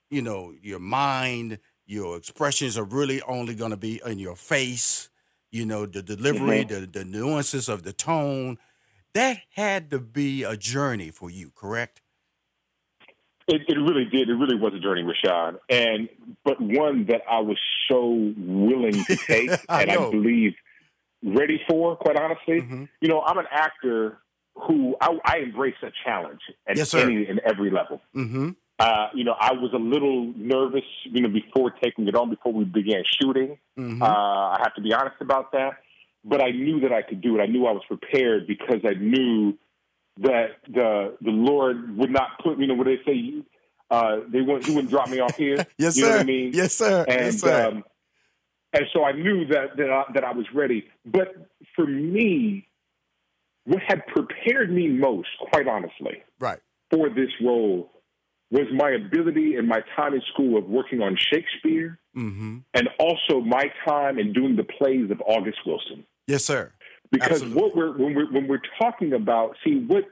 you 0.10 0.22
know, 0.22 0.52
your 0.62 0.80
mind, 0.80 1.60
your 1.86 2.18
expressions 2.18 2.76
are 2.76 2.84
really 2.84 3.22
only 3.22 3.54
going 3.54 3.70
to 3.70 3.78
be 3.78 4.02
in 4.04 4.18
your 4.18 4.36
face, 4.36 5.10
you 5.52 5.64
know, 5.64 5.86
the 5.86 6.02
delivery, 6.02 6.66
mm-hmm. 6.66 6.82
the, 6.82 6.88
the 6.88 7.06
nuances 7.06 7.70
of 7.70 7.84
the 7.84 7.94
tone. 7.94 8.58
That 9.14 9.42
had 9.54 9.92
to 9.92 10.00
be 10.00 10.42
a 10.42 10.58
journey 10.58 11.12
for 11.12 11.30
you, 11.30 11.52
correct? 11.54 12.02
It, 13.48 13.62
it 13.68 13.78
really 13.78 14.06
did. 14.06 14.30
It 14.30 14.36
really 14.36 14.56
was 14.56 14.74
a 14.74 14.80
journey, 14.80 15.04
Rashad, 15.04 15.58
and 15.70 16.08
but 16.46 16.62
one 16.62 17.06
that 17.08 17.22
I 17.30 17.40
was 17.40 17.58
so 17.90 18.34
willing 18.38 19.04
to 19.06 19.16
take, 19.28 19.50
I 19.68 19.84
and 19.84 19.92
know. 19.92 20.08
I 20.08 20.12
believe 20.12 20.54
ready 21.24 21.62
for. 21.68 21.96
Quite 21.96 22.18
honestly, 22.18 22.62
mm-hmm. 22.62 22.86
you 23.02 23.10
know, 23.10 23.22
I'm 23.22 23.38
an 23.38 23.48
actor 23.52 24.20
who 24.56 24.96
I, 25.02 25.18
I 25.26 25.38
embrace 25.40 25.76
a 25.82 25.92
challenge 26.06 26.42
at 26.68 26.78
yes, 26.78 26.94
any 26.94 27.26
and 27.26 27.40
every 27.40 27.72
level. 27.72 28.02
Mm-hmm. 28.16 28.52
Uh, 28.80 29.08
you 29.14 29.24
know, 29.24 29.36
I 29.40 29.54
was 29.54 29.72
a 29.74 29.78
little 29.78 30.34
nervous, 30.36 30.84
you 31.04 31.22
know, 31.22 31.30
before 31.30 31.72
taking 31.84 32.08
it 32.08 32.16
on, 32.16 32.30
before 32.30 32.54
we 32.54 32.66
began 32.66 33.04
shooting. 33.22 33.58
Mm-hmm. 33.78 34.02
Uh, 34.02 34.06
I 34.06 34.58
have 34.64 34.74
to 34.76 34.82
be 34.82 34.94
honest 34.94 35.16
about 35.22 35.52
that. 35.52 35.74
But 36.26 36.42
I 36.42 36.52
knew 36.52 36.80
that 36.82 36.94
I 36.94 37.02
could 37.02 37.22
do 37.22 37.38
it. 37.38 37.42
I 37.42 37.48
knew 37.48 37.66
I 37.66 37.72
was 37.72 37.84
prepared 37.88 38.48
because 38.48 38.80
I 38.86 38.94
knew 38.94 39.58
that 40.18 40.58
the 40.68 41.18
the 41.22 41.32
Lord 41.32 41.98
would 41.98 42.12
not 42.12 42.40
put 42.44 42.60
you 42.60 42.68
know 42.68 42.76
what 42.76 42.86
they 42.86 43.00
say 43.06 43.44
uh, 43.94 44.22
they 44.28 44.42
wouldn't 44.42 44.66
he 44.66 44.74
wouldn't 44.74 44.90
drop 44.90 45.10
me 45.10 45.20
off 45.20 45.36
here. 45.36 45.58
yes, 45.78 45.96
you 45.96 46.06
sir. 46.06 46.10
Know 46.10 46.18
I 46.18 46.24
mean? 46.24 46.52
Yes, 46.54 46.74
sir. 46.74 47.06
And 47.08 47.26
yes, 47.26 47.40
sir. 47.40 47.68
Um, 47.68 47.84
and 48.74 48.86
so 48.92 49.04
I 49.04 49.12
knew 49.12 49.46
that 49.48 49.78
that 49.78 49.92
I, 49.92 50.04
that 50.14 50.24
I 50.24 50.32
was 50.32 50.46
ready. 50.54 50.86
But 51.06 51.36
for 51.76 51.86
me, 51.86 52.68
what 53.66 53.82
had 53.88 54.06
prepared 54.08 54.74
me 54.74 54.88
most, 54.88 55.30
quite 55.52 55.68
honestly, 55.68 56.24
right, 56.40 56.60
for 56.90 57.10
this 57.10 57.30
role 57.44 57.92
was 58.50 58.68
my 58.74 58.92
ability 58.92 59.56
and 59.56 59.68
my 59.68 59.82
time 59.96 60.14
in 60.14 60.22
school 60.34 60.58
of 60.58 60.66
working 60.66 61.02
on 61.02 61.16
Shakespeare, 61.16 62.00
mm-hmm. 62.16 62.58
and 62.74 62.90
also 63.00 63.42
my 63.42 63.66
time 63.88 64.18
in 64.18 64.34
doing 64.34 64.56
the 64.56 64.64
plays 64.64 65.12
of 65.12 65.22
August 65.26 65.60
Wilson. 65.68 66.04
Yes, 66.28 66.46
sir. 66.46 66.72
Because 67.14 67.44
Absolutely. 67.44 67.62
what 67.62 67.76
we're 67.76 67.92
when 67.92 68.16
we're 68.16 68.32
when 68.32 68.48
we're 68.48 68.62
talking 68.82 69.14
about, 69.14 69.56
see 69.64 69.86
what 69.88 70.06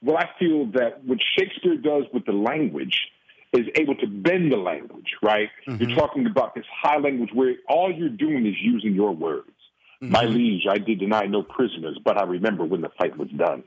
well, 0.00 0.16
I 0.16 0.28
feel 0.38 0.66
that 0.74 1.04
what 1.04 1.18
Shakespeare 1.36 1.76
does 1.76 2.04
with 2.12 2.26
the 2.26 2.32
language 2.32 2.96
is 3.52 3.66
able 3.76 3.96
to 3.96 4.06
bend 4.06 4.52
the 4.52 4.56
language, 4.56 5.14
right? 5.22 5.48
Mm-hmm. 5.66 5.82
You're 5.82 5.98
talking 5.98 6.26
about 6.26 6.54
this 6.54 6.64
high 6.70 6.98
language 6.98 7.30
where 7.32 7.54
all 7.68 7.92
you're 7.92 8.08
doing 8.08 8.46
is 8.46 8.54
using 8.60 8.94
your 8.94 9.12
words. 9.12 9.50
Mm-hmm. 10.02 10.12
My 10.12 10.24
liege, 10.24 10.66
I 10.70 10.78
did 10.78 11.00
deny 11.00 11.22
no 11.22 11.42
prisoners, 11.42 11.98
but 12.04 12.16
I 12.18 12.24
remember 12.24 12.64
when 12.64 12.82
the 12.82 12.90
fight 12.98 13.16
was 13.16 13.28
done, 13.30 13.64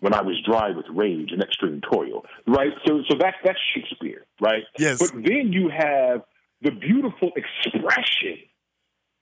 when 0.00 0.14
I 0.14 0.22
was 0.22 0.36
dry 0.44 0.70
with 0.70 0.86
rage 0.90 1.30
and 1.30 1.42
extreme 1.42 1.80
toil, 1.80 2.24
right? 2.46 2.72
So, 2.86 3.02
so 3.08 3.16
that's 3.20 3.36
that's 3.44 3.58
Shakespeare, 3.74 4.24
right? 4.40 4.64
Yes. 4.78 4.98
But 4.98 5.12
then 5.12 5.52
you 5.52 5.68
have 5.68 6.22
the 6.62 6.72
beautiful 6.72 7.30
expression 7.36 8.38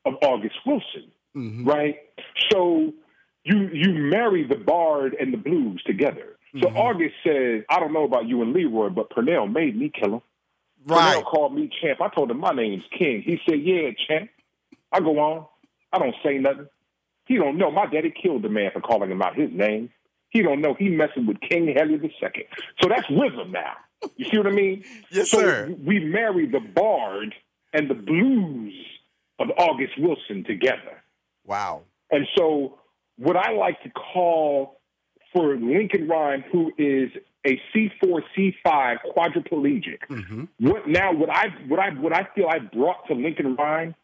of 0.04 0.14
August 0.22 0.56
Wilson, 0.64 1.10
mm-hmm. 1.36 1.64
right? 1.68 1.96
So 2.54 2.92
you 3.44 3.68
you 3.72 3.92
marry 3.94 4.44
the 4.46 4.54
bard 4.56 5.16
and 5.18 5.32
the 5.32 5.36
blues 5.38 5.82
together. 5.84 6.36
So 6.62 6.68
Mhm. 6.68 6.76
August 6.76 7.14
says, 7.24 7.64
I 7.68 7.80
don't 7.80 7.92
know 7.92 8.04
about 8.04 8.26
you 8.28 8.40
and 8.42 8.52
Leroy, 8.52 8.88
but 8.90 9.10
Purnell 9.10 9.48
made 9.48 9.76
me 9.76 9.88
kill 9.90 10.14
him. 10.14 10.22
right. 10.86 11.14
Purnell 11.16 11.22
called 11.24 11.54
me 11.54 11.68
champ. 11.80 12.00
I 12.00 12.08
told 12.08 12.30
him 12.30 12.38
my 12.38 12.52
name's 12.52 12.84
King. 12.96 13.22
He 13.22 13.40
said, 13.48 13.60
Yeah, 13.60 13.90
champ. 14.06 14.30
I 14.92 15.00
go 15.00 15.18
on. 15.18 15.46
I 15.92 15.98
don't 15.98 16.14
say 16.22 16.38
nothing. 16.38 16.68
He 17.26 17.36
don't 17.36 17.56
know. 17.58 17.70
My 17.70 17.86
daddy 17.86 18.10
killed 18.12 18.42
the 18.42 18.48
man 18.48 18.70
for 18.72 18.80
calling 18.80 19.10
him 19.10 19.20
out 19.22 19.34
his 19.34 19.50
name. 19.50 19.90
He 20.30 20.42
don't 20.42 20.60
know. 20.60 20.74
He 20.74 20.88
messing 20.90 21.26
with 21.26 21.40
King 21.40 21.68
Hedley 21.74 21.94
II. 21.94 22.46
So 22.82 22.88
that's 22.88 23.08
rhythm 23.10 23.50
now. 23.52 23.74
You 24.16 24.26
see 24.30 24.36
what 24.38 24.46
I 24.46 24.50
mean? 24.50 24.84
Yes, 25.10 25.30
so 25.30 25.38
sir. 25.38 25.74
we 25.84 26.00
marry 26.00 26.46
the 26.46 26.60
bard 26.60 27.34
and 27.72 27.88
the 27.88 27.94
blues 27.94 28.74
of 29.38 29.50
August 29.56 29.94
Wilson 29.98 30.44
together. 30.44 31.02
Wow. 31.44 31.82
And 32.10 32.26
so, 32.36 32.78
what 33.16 33.36
I 33.36 33.52
like 33.52 33.82
to 33.82 33.90
call 33.90 34.80
for 35.32 35.56
Lincoln 35.56 36.08
Rhyme, 36.08 36.44
who 36.52 36.72
is 36.78 37.10
a 37.46 37.60
C4, 37.74 38.20
C5 38.36 38.96
quadriplegic, 39.16 39.98
Mm-hmm. 40.10 40.44
what 40.60 40.86
now 40.88 41.12
what 41.12 41.30
I 41.30 41.46
what 41.68 41.80
I 41.80 41.90
what 41.90 42.12
I 42.12 42.26
feel 42.34 42.46
I 42.48 42.58
brought 42.58 43.06
to 43.08 43.14
Lincoln 43.14 43.56
Rhyme 43.56 43.94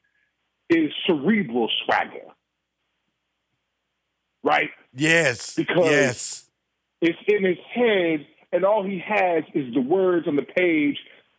is 0.69 0.91
cerebral 1.07 1.69
swagger. 1.85 2.27
Right? 4.43 4.71
Yes. 4.95 5.55
Because- 5.55 5.91
yes. 5.91 6.47
It's 7.03 7.19
in 7.29 7.45
his 7.45 7.57
head, 7.75 8.27
and 8.53 8.63
all 8.63 8.85
he 8.85 8.99
has 8.99 9.45
is 9.55 9.73
the 9.73 9.81
words 9.81 10.29
on 10.29 10.37
the 10.37 10.43
page, 10.43 10.99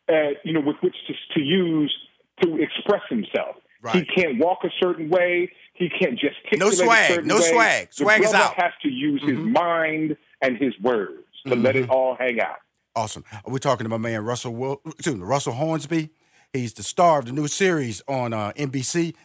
uh, 0.10 0.30
you 0.44 0.54
know, 0.54 0.62
with 0.62 0.78
which 0.82 0.96
to, 1.06 1.14
to 1.36 1.40
use 1.40 1.96
to 2.42 2.58
express 2.60 3.04
himself. 3.10 3.58
Right. 3.84 3.98
He 3.98 4.06
can't 4.06 4.40
walk 4.40 4.64
a 4.64 4.72
certain 4.82 5.10
way. 5.10 5.52
He 5.82 5.90
can't 5.90 6.12
gesticulate 6.20 6.60
No 6.60 6.70
swag. 6.70 7.26
No 7.26 7.36
way. 7.38 7.42
swag. 7.52 7.88
Swag 7.94 8.22
is 8.24 8.34
out. 8.36 8.54
has 8.54 8.72
to 8.84 8.88
use 8.90 9.20
his 9.24 9.32
Mhm. 9.38 9.52
mind 9.54 10.16
and 10.40 10.56
his 10.58 10.80
words 10.80 11.24
to 11.48 11.56
let 11.56 11.74
Mm-hmm. 11.74 11.86
it 11.86 11.90
all 11.90 12.16
hang 12.16 12.40
out. 12.40 12.58
Awesome. 12.96 13.24
We're 13.48 13.58
talking 13.58 13.86
to 13.86 13.90
my 13.90 13.98
man 13.98 14.24
Russell 14.24 14.54
Will, 14.54 14.80
excuse 14.86 15.16
me, 15.16 15.24
Russell 15.24 15.54
Hornsby. 15.54 16.10
He's 16.54 16.74
the 16.74 16.84
star 16.84 17.18
of 17.18 17.26
the 17.26 17.32
new 17.32 17.48
series 17.48 18.04
on 18.08 18.32
uh, 18.32 18.52
NBC, 18.56 19.16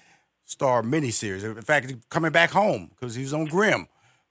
star 0.44 0.82
miniseries. 0.82 1.44
In 1.44 1.60
fact, 1.62 1.90
he's 1.90 1.98
coming 2.08 2.30
back 2.32 2.52
home 2.52 2.88
because 2.98 3.14
he 3.16 3.22
was 3.22 3.34
on 3.34 3.44
Grimm 3.46 3.86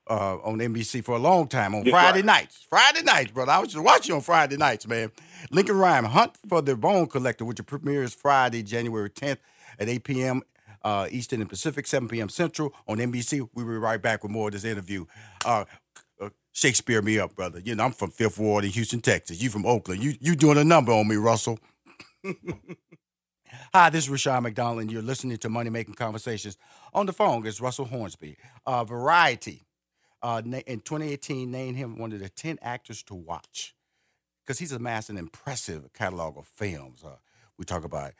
uh, 0.10 0.38
on 0.44 0.58
NBC 0.60 1.03
for 1.03 1.15
a 1.17 1.20
long 1.20 1.48
time 1.48 1.75
on 1.75 1.84
That's 1.84 1.91
Friday 1.91 2.20
right. 2.20 2.25
nights. 2.25 2.65
Friday 2.70 3.03
nights, 3.03 3.29
brother. 3.32 3.51
I 3.51 3.60
was 3.60 3.72
just 3.74 3.84
watching 3.84 4.15
on 4.15 4.22
Friday 4.22 4.58
nights, 4.58 4.88
man. 4.88 5.12
Lincoln 5.51 5.77
Rhyme, 5.77 6.05
Hunt 6.05 6.38
for 6.50 6.62
the 6.63 6.75
Bone 6.75 7.05
Collector, 7.05 7.46
which 7.46 7.63
premieres 7.67 8.15
Friday, 8.15 8.63
January 8.63 9.12
10th 9.12 9.38
at 9.77 9.89
8 9.89 10.03
p.m. 10.03 10.41
Uh, 10.86 11.08
Eastern 11.10 11.42
and 11.42 11.50
Pacific, 11.50 11.88
7 11.88 12.08
p.m. 12.08 12.30
Central 12.30 12.72
on 12.88 13.00
NBC. 13.00 13.50
We'll 13.56 13.65
be 13.65 13.74
right 13.74 14.00
back 14.00 14.22
with 14.22 14.32
more 14.32 14.50
of 14.50 14.54
this 14.54 14.63
interview. 14.63 15.06
Uh, 15.44 15.65
uh, 16.22 16.30
Shakespeare 16.51 17.01
me 17.01 17.18
up, 17.18 17.36
brother. 17.36 17.60
You 17.60 17.74
know, 17.74 17.86
I'm 17.86 17.92
from 17.92 18.12
Fifth 18.12 18.38
Ward 18.38 18.65
in 18.65 18.70
Houston, 18.72 19.01
Texas. 19.01 19.42
You 19.42 19.50
from 19.50 19.65
Oakland. 19.65 20.04
You 20.04 20.13
you 20.22 20.36
doing 20.36 20.60
a 20.60 20.63
number 20.63 20.92
on 20.92 21.08
me, 21.08 21.15
Russell. 21.15 21.58
Hi, 23.74 23.89
this 23.89 24.06
is 24.06 24.10
Rushion 24.10 24.44
McDonald, 24.44 24.82
and 24.82 24.92
you're 24.92 25.01
listening 25.01 25.38
to 25.38 25.50
Money 25.50 25.70
Making 25.70 25.96
Conversations. 25.96 26.58
On 26.94 27.06
the 27.06 27.13
phone 27.13 27.46
is 27.46 27.60
Russell 27.60 27.86
Hornsby. 27.86 28.38
Uh, 28.65 28.84
Variety, 28.84 29.65
uh, 30.22 30.42
in 30.46 30.82
2018, 30.82 31.50
named 31.50 31.77
him 31.77 31.98
one 31.98 32.12
of 32.12 32.20
the 32.20 32.30
10 32.30 32.60
actors 32.62 33.04
to 33.04 33.15
watch 33.15 33.75
because 34.44 34.60
he's 34.60 34.72
amassed 34.72 35.10
an 35.10 35.18
impressive 35.18 35.92
catalog 35.94 36.38
of 36.38 36.46
films. 36.46 37.04
Uh, 37.04 37.15
we 37.58 37.65
talk 37.65 37.84
about 37.84 38.13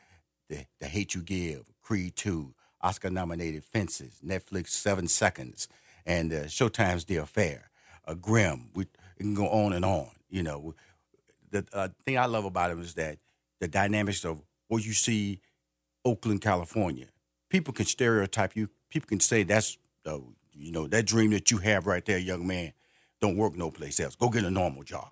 the, 0.48 0.66
the 0.80 0.86
Hate 0.86 1.14
U 1.14 1.22
Give, 1.22 1.64
Creed 1.82 2.16
2, 2.16 2.54
Oscar 2.80 3.10
nominated 3.10 3.64
Fences, 3.64 4.20
Netflix 4.24 4.68
Seven 4.68 5.08
Seconds, 5.08 5.68
and 6.04 6.32
uh, 6.32 6.44
Showtime's 6.44 7.04
The 7.04 7.16
Affair, 7.16 7.70
uh, 8.06 8.14
Grimm. 8.14 8.70
We 8.74 8.86
can 9.18 9.34
go 9.34 9.48
on 9.48 9.72
and 9.72 9.84
on. 9.84 10.10
You 10.28 10.42
know, 10.42 10.74
the 11.50 11.64
uh, 11.72 11.88
thing 12.04 12.18
I 12.18 12.26
love 12.26 12.44
about 12.44 12.70
him 12.70 12.80
is 12.80 12.94
that 12.94 13.18
the 13.60 13.68
dynamics 13.68 14.24
of 14.24 14.42
what 14.68 14.84
you 14.84 14.92
see 14.92 15.40
Oakland, 16.04 16.40
California. 16.40 17.06
People 17.50 17.74
can 17.74 17.86
stereotype 17.86 18.56
you. 18.56 18.68
People 18.90 19.08
can 19.08 19.20
say 19.20 19.42
that's 19.42 19.78
the 20.04 20.22
you 20.52 20.72
know 20.72 20.86
that 20.86 21.06
dream 21.06 21.30
that 21.32 21.50
you 21.50 21.58
have 21.58 21.86
right 21.86 22.04
there, 22.04 22.18
young 22.18 22.46
man. 22.46 22.72
Don't 23.20 23.36
work 23.36 23.56
no 23.56 23.70
place 23.70 23.98
else. 23.98 24.14
Go 24.14 24.28
get 24.28 24.44
a 24.44 24.50
normal 24.50 24.84
job. 24.84 25.10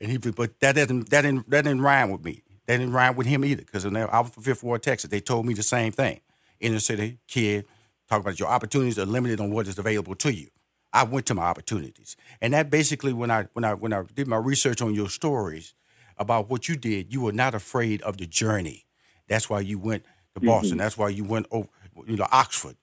And 0.00 0.10
he, 0.10 0.18
but 0.18 0.60
that 0.60 0.74
doesn't 0.74 1.10
that 1.10 1.22
didn't 1.22 1.48
that 1.50 1.64
didn't 1.64 1.82
rhyme 1.82 2.10
with 2.10 2.24
me. 2.24 2.42
That 2.66 2.78
didn't 2.78 2.92
rhyme 2.92 3.16
with 3.16 3.26
him 3.26 3.44
either. 3.44 3.62
Because 3.62 3.86
I 3.86 4.20
was 4.20 4.30
from 4.30 4.42
Fifth 4.42 4.62
Ward, 4.62 4.82
Texas. 4.82 5.10
They 5.10 5.20
told 5.20 5.46
me 5.46 5.54
the 5.54 5.62
same 5.62 5.92
thing. 5.92 6.20
Inner 6.60 6.78
city 6.78 7.18
kid, 7.28 7.66
talk 8.08 8.20
about 8.20 8.38
your 8.38 8.48
opportunities 8.48 8.98
are 8.98 9.06
limited 9.06 9.40
on 9.40 9.50
what 9.50 9.68
is 9.68 9.78
available 9.78 10.14
to 10.16 10.32
you. 10.32 10.48
I 10.92 11.04
went 11.04 11.26
to 11.26 11.34
my 11.34 11.42
opportunities, 11.42 12.16
and 12.40 12.54
that 12.54 12.70
basically 12.70 13.12
when 13.12 13.30
I 13.30 13.48
when 13.52 13.64
I 13.64 13.74
when 13.74 13.92
I 13.92 14.04
did 14.14 14.26
my 14.26 14.36
research 14.36 14.80
on 14.80 14.94
your 14.94 15.10
stories 15.10 15.74
about 16.16 16.48
what 16.48 16.68
you 16.68 16.76
did, 16.76 17.12
you 17.12 17.20
were 17.20 17.32
not 17.32 17.54
afraid 17.54 18.00
of 18.02 18.16
the 18.16 18.26
journey. 18.26 18.86
That's 19.28 19.50
why 19.50 19.60
you 19.60 19.78
went 19.78 20.04
to 20.34 20.40
Boston. 20.40 20.78
That's 20.78 20.96
why 20.96 21.08
you 21.10 21.24
went 21.24 21.46
over, 21.50 21.68
you 22.06 22.16
know, 22.16 22.26
Oxford. 22.32 22.76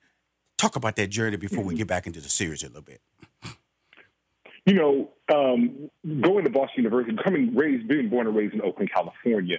Talk 0.57 0.75
about 0.75 0.95
that 0.97 1.07
journey 1.07 1.37
before 1.37 1.63
we 1.63 1.75
get 1.75 1.87
back 1.87 2.05
into 2.05 2.21
the 2.21 2.29
series 2.29 2.63
a 2.63 2.67
little 2.67 2.81
bit. 2.81 3.01
You 4.65 4.73
know, 4.75 5.09
um, 5.33 5.89
going 6.21 6.45
to 6.45 6.49
Boston 6.49 6.83
University, 6.83 7.17
coming 7.21 7.53
raised, 7.55 7.87
being 7.87 8.09
born 8.09 8.27
and 8.27 8.35
raised 8.35 8.53
in 8.53 8.61
Oakland, 8.61 8.91
California. 8.93 9.57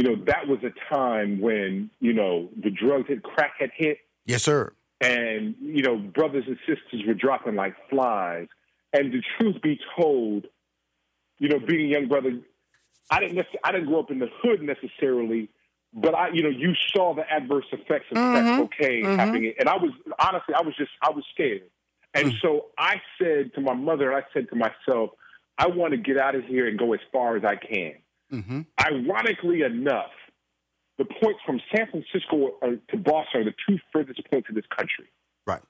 You 0.00 0.16
know, 0.16 0.24
that 0.28 0.48
was 0.48 0.60
a 0.64 0.72
time 0.94 1.40
when 1.42 1.90
you 2.00 2.14
know 2.14 2.48
the 2.56 2.70
drugs 2.70 3.10
had 3.10 3.22
crack 3.22 3.52
had 3.58 3.70
hit, 3.76 3.98
Yes, 4.24 4.42
sir. 4.44 4.72
and 5.02 5.54
you 5.60 5.82
know 5.82 5.98
brothers 5.98 6.44
and 6.46 6.56
sisters 6.66 7.06
were 7.06 7.12
dropping 7.12 7.54
like 7.54 7.74
flies. 7.90 8.46
And 8.94 9.12
the 9.12 9.20
truth 9.38 9.60
be 9.60 9.78
told, 10.00 10.46
you 11.38 11.50
know, 11.50 11.58
being 11.58 11.82
a 11.82 11.98
young 11.98 12.08
brother, 12.08 12.32
I 13.10 13.20
didn't 13.20 13.36
necess- 13.36 13.58
I 13.62 13.72
didn't 13.72 13.88
grow 13.88 14.00
up 14.00 14.10
in 14.10 14.20
the 14.20 14.30
hood 14.42 14.62
necessarily, 14.62 15.50
but 15.92 16.14
I, 16.14 16.30
you 16.30 16.42
know, 16.44 16.48
you 16.48 16.74
saw 16.96 17.12
the 17.14 17.30
adverse 17.30 17.66
effects 17.70 18.06
of 18.10 18.14
crack 18.16 18.44
Mhm. 18.46 18.56
cocaine 18.56 19.04
Mhm. 19.04 19.16
happening, 19.18 19.52
and 19.60 19.68
I 19.68 19.76
was 19.76 19.90
honestly, 20.18 20.54
I 20.54 20.62
was 20.62 20.74
just, 20.76 20.92
I 21.02 21.10
was 21.10 21.26
scared. 21.34 21.64
And 22.14 22.32
so 22.40 22.68
I 22.78 23.02
said 23.20 23.52
to 23.54 23.60
my 23.60 23.74
mother, 23.74 24.14
I 24.14 24.22
said 24.32 24.48
to 24.48 24.56
myself, 24.56 25.10
I 25.58 25.66
want 25.66 25.90
to 25.90 25.98
get 25.98 26.16
out 26.16 26.34
of 26.34 26.46
here 26.46 26.66
and 26.68 26.78
go 26.78 26.94
as 26.94 27.00
far 27.12 27.36
as 27.36 27.44
I 27.44 27.56
can. 27.56 27.96
Mm-hmm. 28.32 28.60
Ironically 28.80 29.62
enough, 29.62 30.10
the 30.98 31.04
points 31.04 31.40
from 31.46 31.60
San 31.74 31.86
Francisco 31.90 32.58
uh, 32.62 32.66
to 32.90 32.96
Boston 32.96 33.40
are 33.40 33.44
the 33.44 33.54
two 33.68 33.78
furthest 33.92 34.20
points 34.30 34.48
in 34.48 34.54
this 34.54 34.66
country. 34.76 35.08
Right. 35.46 35.62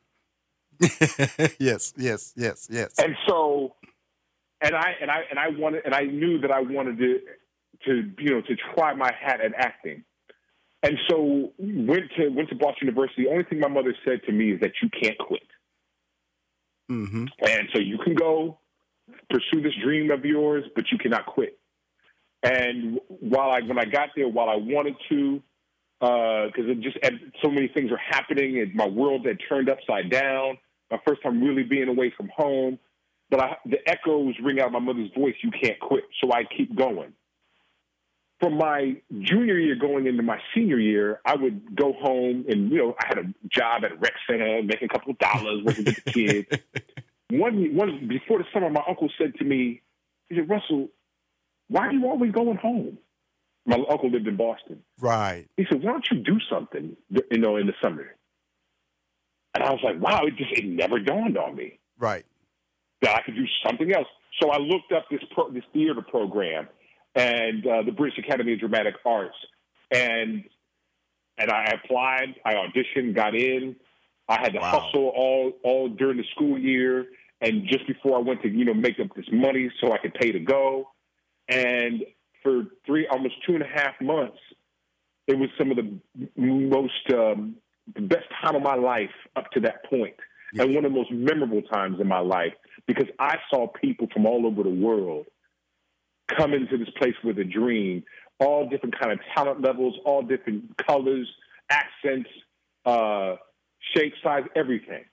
yes, 1.60 1.94
yes, 1.96 2.32
yes, 2.36 2.68
yes. 2.70 2.94
And 2.98 3.14
so, 3.28 3.74
and 4.60 4.74
I 4.74 4.94
and 5.00 5.10
I 5.10 5.20
and 5.30 5.38
I 5.38 5.48
wanted 5.50 5.84
and 5.84 5.94
I 5.94 6.02
knew 6.02 6.40
that 6.40 6.50
I 6.50 6.60
wanted 6.60 6.98
to 6.98 7.20
to 7.84 8.10
you 8.18 8.30
know 8.30 8.40
to 8.40 8.56
try 8.74 8.94
my 8.94 9.12
hat 9.20 9.40
at 9.40 9.52
acting. 9.56 10.04
And 10.82 10.98
so 11.08 11.52
went 11.58 12.10
to 12.16 12.28
went 12.30 12.48
to 12.48 12.54
Boston 12.56 12.88
University. 12.88 13.24
The 13.24 13.30
only 13.30 13.44
thing 13.44 13.60
my 13.60 13.68
mother 13.68 13.94
said 14.04 14.22
to 14.26 14.32
me 14.32 14.52
is 14.52 14.60
that 14.60 14.72
you 14.82 14.88
can't 14.88 15.18
quit. 15.18 15.46
Mm-hmm. 16.90 17.26
And 17.46 17.68
so 17.72 17.78
you 17.78 17.98
can 17.98 18.14
go 18.14 18.58
pursue 19.28 19.62
this 19.62 19.74
dream 19.82 20.10
of 20.10 20.24
yours, 20.24 20.64
but 20.74 20.86
you 20.90 20.98
cannot 20.98 21.26
quit. 21.26 21.59
And 22.42 23.00
while 23.08 23.50
I 23.50 23.60
when 23.60 23.78
I 23.78 23.84
got 23.84 24.10
there, 24.16 24.28
while 24.28 24.48
I 24.48 24.56
wanted 24.56 24.96
to, 25.10 25.42
uh, 26.00 26.46
because 26.46 26.70
it 26.70 26.80
just 26.80 26.96
so 27.42 27.50
many 27.50 27.68
things 27.68 27.90
were 27.90 27.98
happening, 27.98 28.58
and 28.58 28.74
my 28.74 28.86
world 28.86 29.26
had 29.26 29.38
turned 29.48 29.68
upside 29.68 30.10
down. 30.10 30.56
My 30.90 30.98
first 31.06 31.22
time 31.22 31.42
really 31.42 31.62
being 31.62 31.88
away 31.88 32.12
from 32.16 32.30
home, 32.34 32.78
but 33.30 33.40
I, 33.40 33.56
the 33.64 33.78
echoes 33.86 34.34
ring 34.42 34.58
out 34.58 34.68
of 34.68 34.72
my 34.72 34.78
mother's 34.80 35.10
voice. 35.16 35.34
You 35.42 35.50
can't 35.50 35.78
quit, 35.78 36.04
so 36.20 36.32
I 36.32 36.44
keep 36.44 36.74
going. 36.74 37.12
From 38.40 38.56
my 38.56 38.96
junior 39.20 39.58
year 39.58 39.76
going 39.76 40.06
into 40.06 40.22
my 40.22 40.38
senior 40.54 40.78
year, 40.78 41.20
I 41.26 41.36
would 41.36 41.76
go 41.76 41.92
home 41.92 42.46
and 42.48 42.70
you 42.70 42.78
know 42.78 42.96
I 42.98 43.06
had 43.06 43.18
a 43.18 43.34
job 43.48 43.84
at 43.84 43.92
a 43.92 43.96
rec 43.96 44.14
center, 44.28 44.62
making 44.62 44.88
a 44.90 44.92
couple 44.92 45.12
of 45.12 45.18
dollars, 45.18 45.62
working 45.62 45.84
with 45.84 46.04
the 46.04 46.10
kids. 46.10 46.48
one 47.30 47.76
one 47.76 48.08
before 48.08 48.38
the 48.38 48.46
summer, 48.54 48.70
my 48.70 48.82
uncle 48.88 49.10
said 49.18 49.34
to 49.34 49.44
me, 49.44 49.82
he 50.30 50.36
said, 50.36 50.48
"Russell, 50.48 50.88
why 51.70 51.86
are 51.86 51.92
you 51.92 52.06
always 52.06 52.32
going 52.32 52.56
home?" 52.58 52.98
My 53.66 53.76
uncle 53.90 54.10
lived 54.10 54.26
in 54.26 54.36
Boston. 54.36 54.82
Right. 54.98 55.46
He 55.56 55.64
said, 55.70 55.82
"Why 55.82 55.92
don't 55.92 56.06
you 56.10 56.18
do 56.18 56.38
something, 56.50 56.96
you 57.30 57.38
know, 57.38 57.56
in 57.56 57.66
the 57.66 57.74
summer?" 57.82 58.14
And 59.54 59.64
I 59.64 59.70
was 59.70 59.80
like, 59.82 60.00
"Wow!" 60.00 60.20
It 60.26 60.36
just 60.36 60.52
it 60.52 60.64
never 60.64 60.98
dawned 60.98 61.36
on 61.36 61.54
me 61.56 61.78
Right. 61.98 62.24
that 63.02 63.16
I 63.16 63.22
could 63.22 63.34
do 63.36 63.46
something 63.66 63.92
else. 63.94 64.06
So 64.40 64.50
I 64.50 64.58
looked 64.58 64.92
up 64.92 65.06
this 65.10 65.20
pro, 65.32 65.50
this 65.50 65.64
theater 65.72 66.02
program 66.02 66.68
and 67.14 67.66
uh, 67.66 67.82
the 67.82 67.92
British 67.92 68.18
Academy 68.18 68.52
of 68.54 68.60
Dramatic 68.60 68.94
Arts, 69.04 69.36
and 69.90 70.44
and 71.38 71.50
I 71.50 71.64
applied. 71.82 72.36
I 72.44 72.54
auditioned, 72.54 73.14
got 73.14 73.34
in. 73.34 73.76
I 74.28 74.40
had 74.40 74.52
to 74.52 74.60
Wow. 74.60 74.80
hustle 74.80 75.08
all 75.14 75.52
all 75.64 75.88
during 75.88 76.16
the 76.18 76.24
school 76.34 76.58
year, 76.58 77.06
and 77.40 77.66
just 77.66 77.86
before 77.86 78.16
I 78.16 78.20
went 78.20 78.42
to 78.42 78.48
you 78.48 78.64
know 78.64 78.74
make 78.74 78.98
up 79.00 79.14
this 79.16 79.26
money 79.32 79.70
so 79.80 79.92
I 79.92 79.98
could 79.98 80.14
pay 80.14 80.30
to 80.32 80.38
go. 80.40 80.90
And 81.50 82.04
for 82.42 82.62
three, 82.86 83.06
almost 83.08 83.34
two 83.46 83.54
and 83.54 83.62
a 83.62 83.66
half 83.66 84.00
months, 84.00 84.38
it 85.26 85.38
was 85.38 85.50
some 85.58 85.70
of 85.70 85.76
the 85.76 85.98
most 86.36 87.12
um, 87.12 87.56
the 87.94 88.00
best 88.00 88.26
time 88.42 88.54
of 88.54 88.62
my 88.62 88.76
life 88.76 89.10
up 89.36 89.50
to 89.52 89.60
that 89.60 89.84
point 89.84 90.14
and 90.54 90.74
one 90.74 90.84
of 90.84 90.92
the 90.92 90.98
most 90.98 91.12
memorable 91.12 91.62
times 91.62 92.00
in 92.00 92.06
my 92.06 92.18
life 92.18 92.52
because 92.86 93.06
I 93.18 93.36
saw 93.50 93.68
people 93.68 94.08
from 94.12 94.26
all 94.26 94.46
over 94.46 94.62
the 94.62 94.70
world 94.70 95.26
come 96.28 96.54
into 96.54 96.76
this 96.76 96.88
place 96.96 97.14
with 97.24 97.38
a 97.38 97.44
dream, 97.44 98.04
all 98.38 98.68
different 98.68 98.98
kind 98.98 99.12
of 99.12 99.20
talent 99.34 99.60
levels, 99.60 99.94
all 100.04 100.22
different 100.22 100.76
colors, 100.86 101.28
accents, 101.68 102.30
uh, 102.84 103.36
shape, 103.94 104.14
size, 104.22 104.44
everything. 104.56 105.04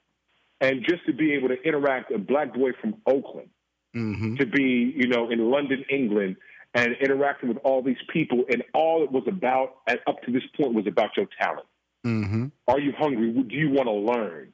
And 0.60 0.84
just 0.88 1.06
to 1.06 1.12
be 1.12 1.34
able 1.34 1.48
to 1.48 1.62
interact 1.62 2.12
a 2.12 2.18
black 2.18 2.54
boy 2.54 2.70
from 2.80 2.96
Oakland 3.06 3.50
Mm-hmm. 3.98 4.36
to 4.36 4.46
be, 4.46 4.92
you 4.96 5.06
know, 5.08 5.30
in 5.30 5.50
London, 5.50 5.84
England, 5.90 6.36
and 6.74 6.94
interacting 7.00 7.48
with 7.48 7.58
all 7.64 7.82
these 7.82 7.96
people, 8.12 8.44
and 8.50 8.62
all 8.74 9.02
it 9.02 9.10
was 9.10 9.24
about 9.26 9.76
at, 9.88 10.00
up 10.06 10.22
to 10.22 10.32
this 10.32 10.42
point 10.56 10.74
was 10.74 10.86
about 10.86 11.16
your 11.16 11.26
talent. 11.40 11.66
Mm-hmm. 12.06 12.46
Are 12.68 12.78
you 12.78 12.92
hungry? 12.96 13.32
Do 13.32 13.54
you 13.56 13.70
want 13.70 13.86
to 13.86 13.92
learn? 13.92 14.52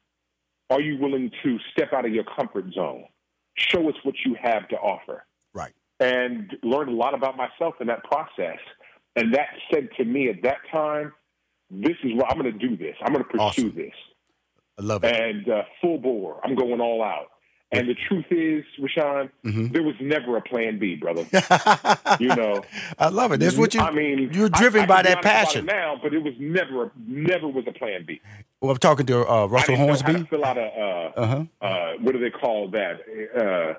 Are 0.70 0.80
you 0.80 0.96
willing 0.98 1.30
to 1.42 1.58
step 1.72 1.92
out 1.92 2.06
of 2.06 2.12
your 2.12 2.24
comfort 2.24 2.72
zone? 2.72 3.04
Show 3.56 3.88
us 3.88 3.94
what 4.02 4.14
you 4.24 4.36
have 4.42 4.68
to 4.68 4.76
offer. 4.76 5.24
Right. 5.52 5.72
And 6.00 6.56
learned 6.62 6.90
a 6.90 6.94
lot 6.94 7.14
about 7.14 7.36
myself 7.36 7.74
in 7.80 7.86
that 7.88 8.02
process. 8.04 8.58
And 9.14 9.34
that 9.34 9.48
said 9.72 9.90
to 9.98 10.04
me 10.04 10.28
at 10.28 10.42
that 10.42 10.58
time, 10.72 11.12
this 11.70 11.96
is 12.02 12.12
what 12.14 12.30
I'm 12.30 12.40
going 12.40 12.52
to 12.52 12.58
do 12.58 12.76
this. 12.76 12.96
I'm 13.02 13.12
going 13.12 13.24
to 13.24 13.30
pursue 13.30 13.42
Awesome. 13.42 13.74
this. 13.74 13.92
I 14.78 14.82
love 14.82 15.04
it. 15.04 15.14
And 15.14 15.48
uh, 15.48 15.62
full 15.80 15.98
bore. 15.98 16.40
I'm 16.44 16.56
going 16.56 16.80
all 16.80 17.02
out. 17.02 17.26
And 17.78 17.88
the 17.88 17.94
truth 18.08 18.26
is, 18.30 18.64
Rushion, 18.78 19.30
Mhm. 19.44 19.72
there 19.72 19.82
was 19.82 19.94
never 20.00 20.36
a 20.36 20.40
plan 20.40 20.78
B, 20.78 20.94
brother. 20.96 21.24
You 22.20 22.28
know, 22.34 22.62
I 22.98 23.08
love 23.08 23.32
it. 23.32 23.40
That's 23.40 23.56
what 23.56 23.74
you. 23.74 23.80
I 23.80 23.90
mean, 23.90 24.30
you're 24.32 24.48
driven 24.48 24.82
I 24.82 24.86
by 24.86 25.02
can 25.02 25.04
be 25.04 25.14
that 25.14 25.22
passion. 25.22 25.66
now, 25.66 25.98
but 26.02 26.14
it 26.14 26.22
was 26.22 26.34
never, 26.38 26.92
never 27.06 27.48
was 27.48 27.64
a 27.66 27.72
plan 27.72 28.04
B. 28.06 28.20
Well, 28.60 28.70
I'm 28.70 28.78
talking 28.78 29.06
to 29.06 29.26
uh, 29.28 29.44
I 29.44 29.46
Russell 29.46 29.74
didn't 29.76 29.86
know 29.88 29.92
how 29.94 29.98
to 29.98 30.04
Hornsby. 30.12 30.28
fill 30.30 30.44
out 30.44 30.58
a, 30.58 30.62
uh, 30.62 31.12
Uh 31.16 31.26
huh. 31.26 31.44
uh, 31.66 31.92
what 32.00 32.12
do 32.12 32.18
they 32.20 32.30
call 32.30 32.68
that? 32.70 33.00
Uh, 33.36 33.74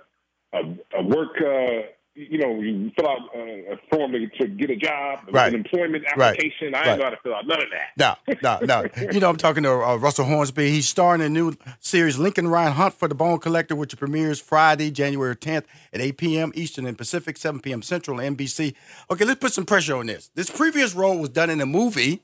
a, 0.58 1.00
a 1.00 1.04
work, 1.04 1.36
uh, 1.42 1.88
you 2.18 2.38
know, 2.38 2.62
you 2.62 2.92
fill 2.98 3.10
out 3.10 3.20
uh, 3.36 3.74
a 3.74 3.78
form 3.90 4.14
to, 4.14 4.28
to 4.40 4.48
get 4.48 4.70
a 4.70 4.76
job, 4.78 5.20
Right. 5.32 5.50
an 5.54 5.56
employment 5.56 6.06
Right. 6.16 6.30
application. 6.34 6.74
I 6.74 6.78
Right. 6.80 6.84
didn't 6.86 7.00
know 7.00 7.04
how 7.06 7.10
to 7.10 7.18
fill 7.22 7.36
out 7.36 7.46
none 7.46 7.62
of 7.62 7.68
that. 7.72 8.18
No, 8.32 8.36
no, 8.42 8.60
no. 8.66 8.90
You 9.12 9.20
know, 9.20 9.30
I'm 9.30 9.36
talking 9.36 9.64
to 9.64 9.72
uh, 9.72 9.96
Russell 9.98 10.24
Hornsby. 10.26 10.70
He's 10.72 10.88
starring 10.88 11.20
in 11.22 11.28
a 11.28 11.30
new 11.30 11.54
series, 11.80 12.18
Lincoln 12.18 12.48
Rhyme 12.48 12.72
Hunt 12.72 12.94
for 12.94 13.08
the 13.10 13.16
Bone 13.16 13.40
Collector, 13.40 13.76
which 13.76 13.98
premieres 13.98 14.40
Friday, 14.40 14.92
January 14.92 15.36
10th 15.36 15.66
at 15.92 16.00
8 16.00 16.18
p.m. 16.18 16.52
Eastern 16.56 16.86
and 16.86 16.98
Pacific, 16.98 17.36
7 17.36 17.60
p.m. 17.60 17.82
Central, 17.82 18.20
on 18.22 18.36
NBC. 18.38 18.76
Okay, 19.12 19.26
let's 19.26 19.40
put 19.42 19.52
some 19.52 19.66
pressure 19.66 19.98
on 19.98 20.06
this. 20.06 20.30
This 20.36 20.50
previous 20.50 20.96
role 20.96 21.18
was 21.20 21.30
done 21.30 21.50
in 21.50 21.60
a 21.60 21.66
movie 21.66 22.22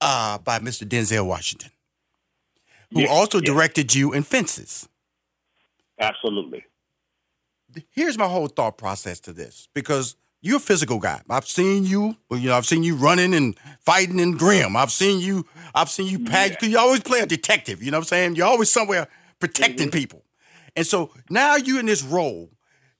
uh, 0.00 0.38
by 0.38 0.58
Mr. 0.60 0.88
Denzel 0.88 1.26
Washington, 1.26 1.70
who 2.92 3.02
Yeah, 3.02 3.08
also 3.08 3.38
yeah. 3.38 3.44
directed 3.46 3.94
you 3.94 4.12
in 4.14 4.22
Fences. 4.22 4.88
Absolutely. 6.00 6.64
Here's 7.90 8.18
my 8.18 8.26
whole 8.26 8.48
thought 8.48 8.78
process 8.78 9.20
to 9.20 9.32
this 9.32 9.68
because 9.74 10.16
you're 10.40 10.56
a 10.56 10.60
physical 10.60 10.98
guy. 10.98 11.22
I've 11.30 11.46
seen 11.46 11.84
you, 11.84 12.16
well, 12.28 12.40
you 12.40 12.48
know, 12.48 12.56
I've 12.56 12.66
seen 12.66 12.82
you 12.82 12.96
running 12.96 13.32
and 13.34 13.56
fighting 13.80 14.18
in 14.18 14.32
Grimm. 14.36 14.76
I've 14.76 14.90
seen 14.90 15.20
you, 15.20 15.46
I've 15.74 15.88
seen 15.88 16.08
you 16.08 16.18
pack. 16.18 16.60
Yeah. 16.60 16.68
You 16.68 16.78
always 16.78 17.00
play 17.00 17.20
a 17.20 17.26
detective. 17.26 17.82
You 17.82 17.90
know 17.90 17.98
what 17.98 18.04
I'm 18.04 18.08
saying? 18.08 18.36
You're 18.36 18.46
always 18.46 18.70
somewhere 18.70 19.08
protecting 19.38 19.88
mm-hmm. 19.88 19.98
people. 19.98 20.24
And 20.74 20.86
so 20.86 21.10
now 21.30 21.56
you're 21.56 21.80
in 21.80 21.86
this 21.86 22.02
role. 22.02 22.50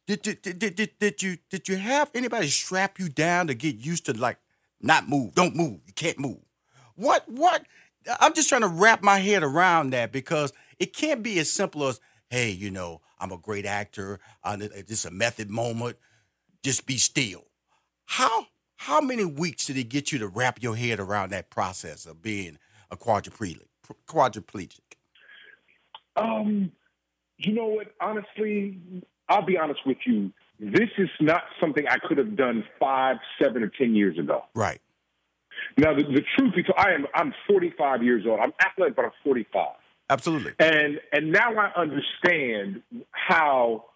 Did, 0.07 0.23
did, 0.23 0.43
did, 0.43 0.59
did, 0.59 0.75
did, 0.77 0.99
did 0.99 1.23
you 1.23 1.37
did 1.49 1.69
you 1.69 1.77
have 1.77 2.11
anybody 2.15 2.49
strap 2.49 2.99
you 2.99 3.09
down 3.09 3.47
to 3.47 3.55
get 3.55 3.77
used 3.77 4.07
to 4.07 4.13
like 4.13 4.37
not 4.81 5.09
move, 5.09 5.35
don't 5.35 5.55
move, 5.55 5.81
you 5.87 5.93
can't 5.93 6.19
move? 6.19 6.41
What 6.97 7.29
what? 7.29 7.65
I'm 8.21 8.35
just 8.35 8.49
trying 8.49 8.63
to 8.63 8.69
wrap 8.69 9.03
my 9.03 9.19
head 9.19 9.43
around 9.45 9.91
that 9.91 10.11
because 10.11 10.53
it 10.79 10.93
can't 10.93 11.23
be 11.23 11.39
as 11.39 11.51
simple 11.51 11.87
as, 11.87 12.01
hey, 12.31 12.51
you 12.51 12.71
know, 12.71 13.01
I'm 13.23 13.31
a 13.31 13.39
great 13.39 13.65
actor. 13.65 14.19
Uh, 14.43 14.57
this 14.57 15.05
a 15.05 15.11
method 15.11 15.49
moment. 15.49 15.97
Just 16.65 16.87
be 16.87 16.99
still. 16.99 17.45
How 18.07 18.49
how 18.77 19.01
many 19.01 19.25
weeks 19.25 19.67
did 19.67 19.79
it 19.79 19.85
get 19.85 20.11
you 20.11 20.19
to 20.19 20.27
wrap 20.27 20.61
your 20.61 20.77
head 20.77 20.99
around 20.99 21.31
that 21.31 21.49
process 21.49 22.05
of 22.05 22.21
being 22.21 22.59
a 22.91 22.97
quadriplegic? 22.97 23.69
Quadriplegic. 24.09 24.81
Um, 26.17 26.73
you 27.39 27.55
know 27.55 27.67
what? 27.67 27.95
Honestly, 28.01 28.81
I'll 29.29 29.47
be 29.47 29.57
honest 29.57 29.81
with 29.87 29.99
you. 30.05 30.33
This 30.59 30.91
is 30.99 31.09
not 31.21 31.43
something 31.61 31.87
I 31.89 31.99
could 31.99 32.19
have 32.19 32.37
done 32.37 32.65
five, 32.81 33.17
seven, 33.41 33.63
or 33.63 33.69
ten 33.69 33.95
years 33.95 34.19
ago. 34.19 34.45
Right. 34.55 34.81
Now, 35.79 35.95
the, 35.95 36.03
the 36.03 36.23
truth 36.37 36.55
is, 36.57 36.65
I 36.77 36.91
am 36.91 37.07
I'm 37.15 37.33
45 37.49 38.03
years 38.03 38.25
old. 38.27 38.41
I'm 38.41 38.53
athletic, 38.61 38.97
but 38.97 39.05
I'm 39.05 39.13
45. 39.23 39.69
Absolutely. 40.13 40.53
And 40.59 41.01
and 41.13 41.33
now 41.33 41.51
I 41.57 41.73
understand 41.81 42.83
how 43.13 43.87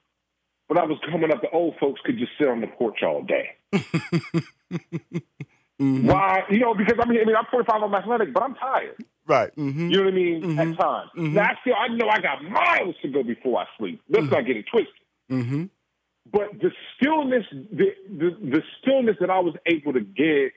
when 0.69 0.79
I 0.79 0.85
was 0.85 0.99
coming 1.11 1.31
up, 1.33 1.43
the 1.43 1.51
old 1.51 1.75
folks 1.79 2.01
could 2.05 2.19
just 2.19 2.33
sit 2.39 2.49
on 2.49 2.61
the 2.61 2.67
porch 2.69 3.03
all 3.03 3.23
day. 3.23 3.51
Mhm. 5.79 6.05
Why? 6.05 6.43
You 6.51 6.59
know, 6.61 6.73
because 6.75 6.97
I 6.99 7.07
mean, 7.07 7.21
I 7.21 7.25
mean, 7.27 7.37
I'm 7.37 7.45
45, 7.51 7.83
I'm 7.83 7.95
athletic, 7.95 8.33
but 8.33 8.43
I'm 8.43 8.55
tired. 8.55 8.97
Right. 9.27 9.55
Mm-hmm. 9.57 9.91
You 9.91 9.97
know 9.99 10.05
what 10.05 10.13
I 10.15 10.17
mean? 10.17 10.43
Mhm. 10.43 10.59
At 10.73 10.79
times. 10.81 11.11
Mhm. 11.15 11.33
Now, 11.35 11.43
I 11.51 11.55
still, 11.61 11.75
I 11.79 11.89
know 11.89 12.09
I 12.09 12.19
got 12.19 12.43
miles 12.45 12.95
to 13.03 13.09
go 13.09 13.23
before 13.23 13.61
I 13.61 13.67
sleep. 13.77 14.01
Let's 14.09 14.31
not 14.31 14.47
get 14.47 14.57
it 14.57 14.65
twisted. 14.73 14.95
Mm-hmm. 15.31 15.65
But 16.33 16.59
the 16.63 16.71
stillness, 16.97 17.45
the, 17.53 17.95
the 18.09 18.31
the 18.55 18.63
stillness 18.81 19.17
that 19.21 19.29
I 19.29 19.39
was 19.41 19.55
able 19.67 19.93
to 19.93 20.01
get 20.01 20.53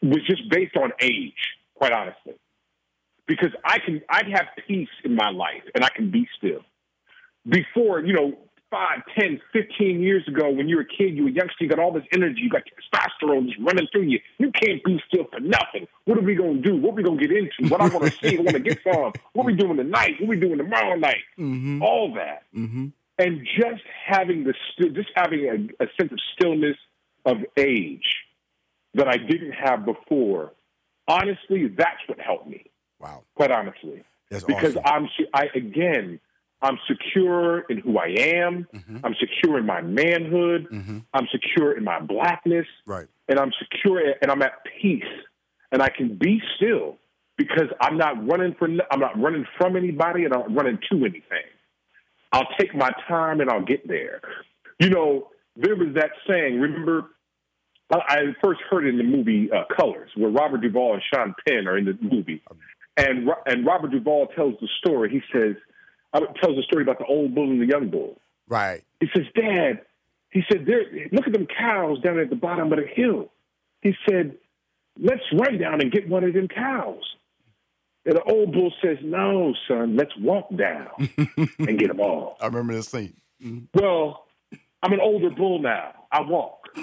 was 0.00 0.22
just 0.28 0.48
based 0.48 0.76
on 0.76 0.92
age, 1.00 1.42
quite 1.74 1.90
honestly. 1.92 2.34
Because 3.32 3.52
I 3.64 3.78
can, 3.78 4.02
I 4.10 4.22
have 4.34 4.46
peace 4.68 4.88
in 5.04 5.14
my 5.14 5.30
life, 5.30 5.62
and 5.74 5.84
I 5.84 5.88
can 5.94 6.10
be 6.10 6.28
still. 6.36 6.60
Before, 7.48 8.00
you 8.00 8.12
know, 8.12 8.36
five, 8.70 9.00
ten, 9.18 9.40
fifteen 9.52 10.00
years 10.00 10.22
ago, 10.28 10.50
when 10.50 10.68
you 10.68 10.76
were 10.76 10.82
a 10.82 10.86
kid, 10.86 11.16
you 11.16 11.24
were 11.24 11.28
a 11.30 11.32
youngster, 11.32 11.56
you 11.64 11.68
got 11.68 11.78
all 11.78 11.92
this 11.92 12.04
energy, 12.12 12.40
you 12.42 12.50
got 12.50 12.62
testosterone 12.64 13.46
just 13.46 13.58
running 13.60 13.86
through 13.92 14.02
you. 14.02 14.20
You 14.38 14.50
can't 14.52 14.82
be 14.84 15.00
still 15.08 15.24
for 15.32 15.40
nothing. 15.40 15.86
What 16.04 16.18
are 16.18 16.22
we 16.22 16.34
gonna 16.34 16.60
do? 16.60 16.76
What 16.76 16.90
are 16.92 16.94
we 16.94 17.02
gonna 17.02 17.20
get 17.20 17.32
into? 17.32 17.70
What 17.70 17.80
I 17.80 17.88
want 17.88 18.04
to 18.04 18.10
see? 18.20 18.36
I 18.38 18.40
want 18.42 18.50
to 18.50 18.60
get 18.60 18.78
some. 18.84 19.12
What 19.32 19.46
we 19.46 19.54
doing 19.54 19.76
tonight? 19.78 20.14
What 20.20 20.28
we 20.28 20.36
doing 20.38 20.58
tomorrow 20.58 20.96
night? 20.96 21.24
Mm-hmm. 21.38 21.82
All 21.82 22.14
that 22.14 22.42
Mm-hmm. 22.54 22.86
and 23.18 23.46
just 23.56 23.82
having 24.06 24.44
the 24.44 24.54
st- 24.72 24.94
just 24.94 25.08
having 25.14 25.40
a, 25.80 25.84
a 25.84 25.86
sense 25.98 26.12
of 26.12 26.18
stillness 26.34 26.76
of 27.24 27.38
age 27.58 28.08
that 28.94 29.08
I 29.08 29.16
didn't 29.16 29.52
have 29.52 29.84
before. 29.86 30.52
Honestly, 31.08 31.66
that's 31.68 32.00
what 32.06 32.20
helped 32.20 32.48
me. 32.48 32.66
Wow. 33.02 33.24
Quite 33.34 33.50
honestly, 33.50 34.04
That's 34.30 34.44
because 34.44 34.76
awesome. 34.76 35.08
I'm 35.10 35.26
I 35.34 35.48
again 35.54 36.20
I'm 36.64 36.78
secure 36.86 37.60
in 37.68 37.78
who 37.78 37.98
I 37.98 38.06
am. 38.16 38.68
Mhm. 38.72 39.00
I'm 39.02 39.16
secure 39.18 39.58
in 39.58 39.66
my 39.66 39.80
manhood. 39.82 40.68
Mm-hmm. 40.70 40.98
I'm 41.12 41.26
secure 41.32 41.76
in 41.76 41.82
my 41.82 41.98
blackness, 41.98 42.66
Right. 42.86 43.08
and 43.28 43.40
I'm 43.40 43.50
secure 43.58 44.00
and 44.22 44.30
I'm 44.30 44.40
at 44.42 44.52
peace, 44.80 45.02
and 45.72 45.82
I 45.82 45.88
can 45.88 46.14
be 46.16 46.40
still 46.56 46.98
because 47.36 47.68
I'm 47.80 47.96
not 47.98 48.14
running 48.30 48.54
for 48.54 48.68
I'm 48.92 49.00
not 49.00 49.20
running 49.20 49.44
from 49.58 49.76
anybody, 49.76 50.24
and 50.24 50.32
I'm 50.32 50.40
not 50.40 50.54
running 50.54 50.78
to 50.92 50.98
anything. 50.98 51.48
I'll 52.32 52.48
take 52.58 52.74
my 52.74 52.90
time 53.08 53.40
and 53.40 53.50
I'll 53.50 53.64
get 53.64 53.86
there. 53.88 54.20
You 54.78 54.88
know, 54.90 55.28
there 55.56 55.74
was 55.76 55.94
that 55.96 56.12
saying. 56.28 56.60
Remember, 56.60 57.10
I 57.92 57.96
I 58.08 58.18
first 58.42 58.60
heard 58.70 58.86
it 58.86 58.90
in 58.90 58.98
the 58.98 59.04
movie 59.04 59.50
uh, 59.50 59.64
Colors, 59.76 60.10
where 60.16 60.30
Robert 60.30 60.60
Duvall 60.62 60.94
and 60.94 61.02
Sean 61.12 61.34
Penn 61.46 61.66
are 61.66 61.76
in 61.76 61.84
the 61.86 61.98
movie, 62.00 62.40
and 62.96 63.28
and 63.46 63.66
Robert 63.66 63.90
Duvall 63.90 64.28
tells 64.34 64.54
the 64.60 64.68
story. 64.78 65.10
He 65.10 65.20
says, 65.32 65.56
uh, 66.12 66.20
tells 66.42 66.56
the 66.56 66.62
story 66.62 66.82
about 66.82 66.98
the 66.98 67.06
old 67.06 67.34
bull 67.34 67.50
and 67.50 67.60
the 67.60 67.66
young 67.66 67.88
bull. 67.90 68.18
Right. 68.48 68.82
He 69.00 69.06
says, 69.14 69.26
Dad, 69.34 69.80
he 70.30 70.42
said, 70.50 70.66
there, 70.66 70.82
look 71.12 71.26
at 71.26 71.32
them 71.32 71.46
cows 71.46 72.00
down 72.00 72.18
at 72.18 72.30
the 72.30 72.36
bottom 72.36 72.72
of 72.72 72.78
the 72.78 72.86
hill. 72.86 73.30
He 73.80 73.94
said, 74.08 74.36
let's 74.98 75.22
run 75.32 75.58
down 75.58 75.80
and 75.80 75.90
get 75.90 76.08
one 76.08 76.24
of 76.24 76.34
them 76.34 76.48
cows. 76.48 77.02
And 78.04 78.16
the 78.16 78.22
old 78.24 78.52
bull 78.52 78.72
says, 78.82 78.98
no, 79.02 79.54
son, 79.68 79.96
let's 79.96 80.10
walk 80.18 80.48
down 80.56 80.88
and 81.58 81.78
get 81.78 81.88
them 81.88 82.00
all. 82.00 82.36
I 82.40 82.46
remember 82.46 82.74
this 82.74 82.88
scene. 82.88 83.14
Mhm. 83.42 83.68
Well, 83.74 84.26
I'm 84.82 84.92
an 84.92 85.00
older 85.00 85.30
bull 85.30 85.60
now. 85.60 85.92
I 86.10 86.20
walk. 86.22 86.68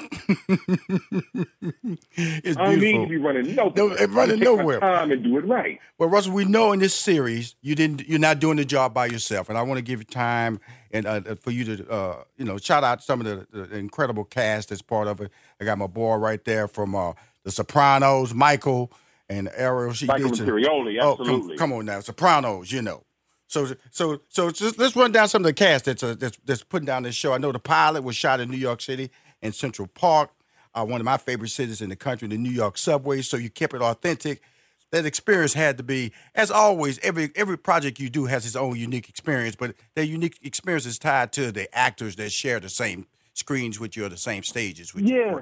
It's 2.16 2.58
I 2.58 2.66
don't 2.66 2.80
need 2.80 2.94
to 3.02 3.08
be 3.08 3.18
running 3.18 3.56
nowhere. 3.56 3.74
No, 3.76 3.92
it 3.92 4.10
running 4.10 4.36
I 4.36 4.40
take 4.40 4.40
my 4.40 4.44
nowhere. 4.58 4.80
time 4.80 5.12
and 5.12 5.24
do 5.24 5.38
it 5.38 5.46
right. 5.46 5.80
Well, 5.98 6.10
Russell, 6.10 6.34
we 6.34 6.46
know 6.46 6.72
in 6.72 6.80
this 6.80 6.94
series 6.96 7.56
you 7.62 7.76
didn't. 7.76 8.08
You're 8.08 8.20
not 8.20 8.40
doing 8.40 8.58
the 8.58 8.66
job 8.66 8.94
by 8.94 9.08
yourself, 9.08 9.50
and 9.50 9.58
I 9.58 9.62
want 9.62 9.78
to 9.78 9.82
give 9.82 10.00
you 10.00 10.06
time 10.06 10.60
and 10.92 11.06
uh, 11.06 11.36
for 11.36 11.52
you 11.52 11.76
to, 11.78 11.90
uh, 11.90 12.24
you 12.38 12.46
know, 12.46 12.58
shout 12.58 12.84
out 12.84 13.04
some 13.04 13.22
of 13.22 13.26
the, 13.26 13.48
the 13.66 13.78
incredible 13.78 14.24
cast 14.24 14.70
that's 14.70 14.82
part 14.82 15.08
of 15.08 15.22
it. 15.22 15.32
I 15.60 15.66
got 15.66 15.78
my 15.78 15.88
boy 15.88 16.16
right 16.16 16.44
there 16.44 16.68
from 16.68 16.96
uh, 16.96 17.14
The 17.44 17.52
Sopranos, 17.52 18.34
Michael 18.34 18.92
Imperioli. 19.30 19.96
She 19.96 20.06
Michael 20.06 20.32
Imperioli, 20.32 21.00
Oh, 21.02 21.12
absolutely. 21.20 21.58
come, 21.58 21.70
come 21.72 21.80
on 21.80 21.86
now, 21.86 22.00
Sopranos, 22.02 22.72
you 22.72 22.82
know. 22.82 23.04
So, 23.50 23.66
so, 23.90 24.22
so 24.30 24.52
just, 24.52 24.78
let's 24.78 24.96
run 24.96 25.12
down 25.12 25.28
some 25.28 25.42
of 25.42 25.48
the 25.48 25.54
cast 25.54 25.86
that's, 25.86 26.04
uh, 26.04 26.14
that's 26.14 26.38
that's 26.46 26.64
putting 26.64 26.86
down 26.86 27.02
this 27.02 27.16
show. 27.16 27.34
I 27.34 27.40
know 27.40 27.52
the 27.52 27.58
pilot 27.58 28.04
was 28.04 28.16
shot 28.16 28.40
in 28.40 28.48
New 28.48 28.58
York 28.58 28.80
City 28.80 29.10
in 29.42 29.54
Central 29.54 29.88
Park, 29.88 30.30
uh, 30.76 30.86
one 30.86 31.02
of 31.02 31.06
my 31.06 31.18
favorite 31.18 31.50
cities 31.50 31.82
in 31.82 31.90
the 31.90 31.96
country, 31.96 32.28
the 32.28 32.38
New 32.38 32.52
York 32.52 32.78
subway. 32.78 33.24
So 33.24 33.38
you 33.38 33.50
kept 33.50 33.74
it 33.74 33.82
authentic. 33.82 34.44
That 34.92 35.06
experience 35.08 35.56
had 35.56 35.78
to 35.78 35.84
be, 35.84 36.14
as 36.36 36.52
always, 36.52 37.00
every 37.00 37.32
every 37.36 37.58
project 37.58 38.00
you 38.00 38.12
do 38.12 38.26
has 38.26 38.46
its 38.46 38.56
own 38.56 38.76
unique 38.76 39.10
experience, 39.10 39.56
but 39.56 39.74
that 39.96 40.06
unique 40.06 40.38
experience 40.44 40.86
is 40.86 41.00
tied 41.00 41.32
to 41.34 41.52
the 41.52 41.76
actors 41.76 42.18
that 42.18 42.32
share 42.32 42.60
the 42.60 42.70
same 42.70 43.08
screens 43.34 43.80
with 43.80 43.98
you 43.98 44.06
or 44.06 44.10
the 44.10 44.18
same 44.18 44.44
stages 44.44 44.94
with 44.94 45.10
you. 45.10 45.16
Yeah. 45.16 45.40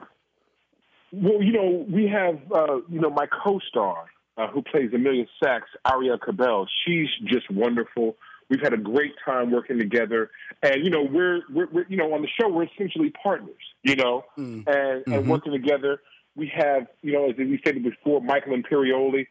Well, 1.11 1.41
you 1.41 1.51
know, 1.51 1.85
we 1.89 2.07
have, 2.07 2.39
uh, 2.53 2.77
you 2.89 3.01
know, 3.01 3.09
my 3.09 3.25
co-star 3.25 4.07
uh, 4.37 4.47
who 4.47 4.61
plays 4.61 4.91
Amelia 4.93 5.25
Sachs, 5.43 5.69
Arielle 5.85 6.19
Kebbel. 6.19 6.67
She's 6.85 7.07
just 7.25 7.49
wonderful. 7.49 8.15
We've 8.49 8.61
had 8.61 8.73
a 8.73 8.77
great 8.77 9.13
time 9.25 9.51
working 9.51 9.77
together, 9.77 10.29
and 10.63 10.83
you 10.83 10.89
know, 10.89 11.03
we're 11.03 11.41
we're, 11.49 11.67
we're 11.67 11.85
you 11.89 11.97
know 11.97 12.13
on 12.13 12.21
the 12.21 12.29
show 12.39 12.47
we're 12.47 12.63
essentially 12.63 13.11
partners, 13.21 13.55
you 13.83 13.95
know, 13.95 14.23
mm. 14.37 14.65
and 14.65 14.65
mm-hmm. 14.65 15.13
and 15.13 15.29
working 15.29 15.51
together. 15.51 16.01
We 16.35 16.51
have 16.55 16.87
you 17.01 17.13
know 17.13 17.29
as 17.29 17.35
we 17.37 17.59
said 17.65 17.81
before, 17.83 18.21
Michael 18.21 18.55
Imperioli. 18.55 19.27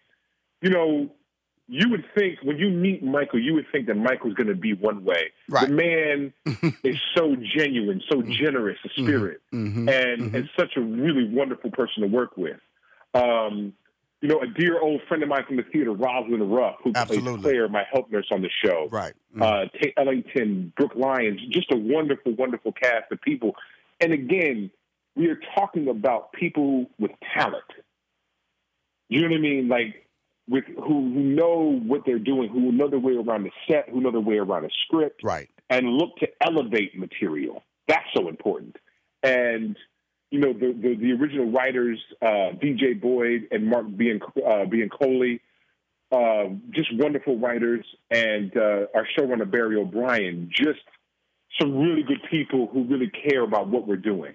You 0.60 0.70
know, 0.70 1.10
you 1.68 1.88
would 1.90 2.04
think 2.14 2.38
when 2.42 2.58
you 2.58 2.68
meet 2.68 3.02
Michael, 3.02 3.40
you 3.40 3.54
would 3.54 3.66
think 3.72 3.86
that 3.86 3.96
Michael's 3.96 4.34
going 4.34 4.48
to 4.48 4.54
be 4.54 4.74
one 4.74 5.04
way. 5.04 5.32
Right. 5.48 5.68
The 5.68 5.74
man 5.74 6.32
is 6.84 6.96
so 7.16 7.36
genuine, 7.56 8.02
so 8.10 8.16
mm-hmm. 8.16 8.32
generous 8.32 8.78
a 8.84 8.88
spirit, 8.90 9.40
mm-hmm. 9.52 9.88
and 9.88 10.22
mm-hmm. 10.22 10.36
and 10.36 10.50
such 10.58 10.76
a 10.76 10.80
really 10.80 11.28
wonderful 11.32 11.70
person 11.70 12.02
to 12.02 12.08
work 12.08 12.36
with. 12.36 12.60
Um, 13.14 13.72
you 14.22 14.28
know, 14.28 14.40
a 14.40 14.46
dear 14.46 14.80
old 14.80 15.02
friend 15.08 15.22
of 15.22 15.28
mine 15.28 15.44
from 15.46 15.56
the 15.56 15.62
theater, 15.64 15.92
Roslyn 15.92 16.48
Ruff, 16.48 16.76
who 16.82 16.92
Absolutely. 16.94 17.32
plays 17.32 17.42
Claire, 17.42 17.68
my 17.68 17.84
help 17.92 18.10
nurse 18.10 18.26
on 18.32 18.42
the 18.42 18.50
show. 18.64 18.88
Right. 18.90 19.12
Mm-hmm. 19.34 19.42
Uh, 19.42 19.64
Tate 19.80 19.94
Ellington, 19.96 20.72
Brooke 20.76 20.94
Lyons, 20.96 21.40
just 21.50 21.70
a 21.70 21.76
wonderful, 21.76 22.34
wonderful 22.34 22.72
cast 22.72 23.12
of 23.12 23.20
people. 23.20 23.54
And 24.00 24.12
again, 24.12 24.70
we 25.14 25.28
are 25.28 25.38
talking 25.54 25.88
about 25.88 26.32
people 26.32 26.86
with 26.98 27.10
talent. 27.36 27.64
You 29.08 29.22
know 29.22 29.28
what 29.28 29.36
I 29.36 29.40
mean? 29.40 29.68
Like 29.68 30.06
with 30.48 30.64
who, 30.64 30.82
who 30.82 31.10
know 31.10 31.80
what 31.84 32.02
they're 32.06 32.18
doing, 32.18 32.48
who 32.48 32.72
know 32.72 32.88
their 32.88 32.98
way 32.98 33.14
around 33.14 33.44
the 33.44 33.50
set, 33.68 33.88
who 33.88 34.00
know 34.00 34.10
their 34.10 34.20
way 34.20 34.36
around 34.36 34.64
a 34.64 34.70
script, 34.84 35.22
right? 35.22 35.48
And 35.68 35.88
look 35.88 36.16
to 36.18 36.28
elevate 36.40 36.98
material. 36.98 37.62
That's 37.88 38.06
so 38.14 38.28
important. 38.28 38.76
And 39.22 39.76
you 40.30 40.40
know, 40.40 40.52
the 40.52 40.72
the, 40.72 40.96
the 40.96 41.12
original 41.12 41.50
writers, 41.50 41.98
uh, 42.22 42.50
VJ 42.52 43.00
Boyd 43.00 43.48
and 43.50 43.66
Mark 43.66 43.86
Bian, 43.86 44.20
uh, 44.22 44.66
Bianculli, 44.66 45.40
uh, 46.12 46.54
just 46.70 46.94
wonderful 46.96 47.38
writers, 47.38 47.84
and 48.10 48.56
uh, 48.56 48.86
our 48.94 49.06
showrunner 49.16 49.50
Barry 49.50 49.76
O'Brien, 49.76 50.50
just 50.52 50.80
some 51.60 51.76
really 51.76 52.02
good 52.02 52.20
people 52.30 52.68
who 52.72 52.84
really 52.84 53.10
care 53.10 53.42
about 53.42 53.68
what 53.68 53.86
we're 53.86 53.96
doing. 53.96 54.34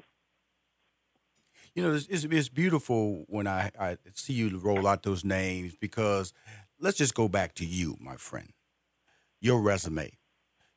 You 1.76 1.84
know, 1.84 1.94
it's, 1.94 2.08
it's, 2.08 2.26
it's 2.26 2.50
beautiful 2.50 3.24
when 3.28 3.48
I, 3.48 3.72
I 3.80 3.98
see 4.14 4.34
you 4.34 4.58
roll 4.58 4.88
out 4.88 5.04
those 5.04 5.24
names 5.24 5.76
because 5.76 6.34
let's 6.80 6.98
just 6.98 7.14
go 7.14 7.30
back 7.30 7.56
to 7.56 7.66
you, 7.66 7.96
my 8.00 8.16
friend, 8.16 8.52
your 9.40 9.62
resume. 9.62 10.12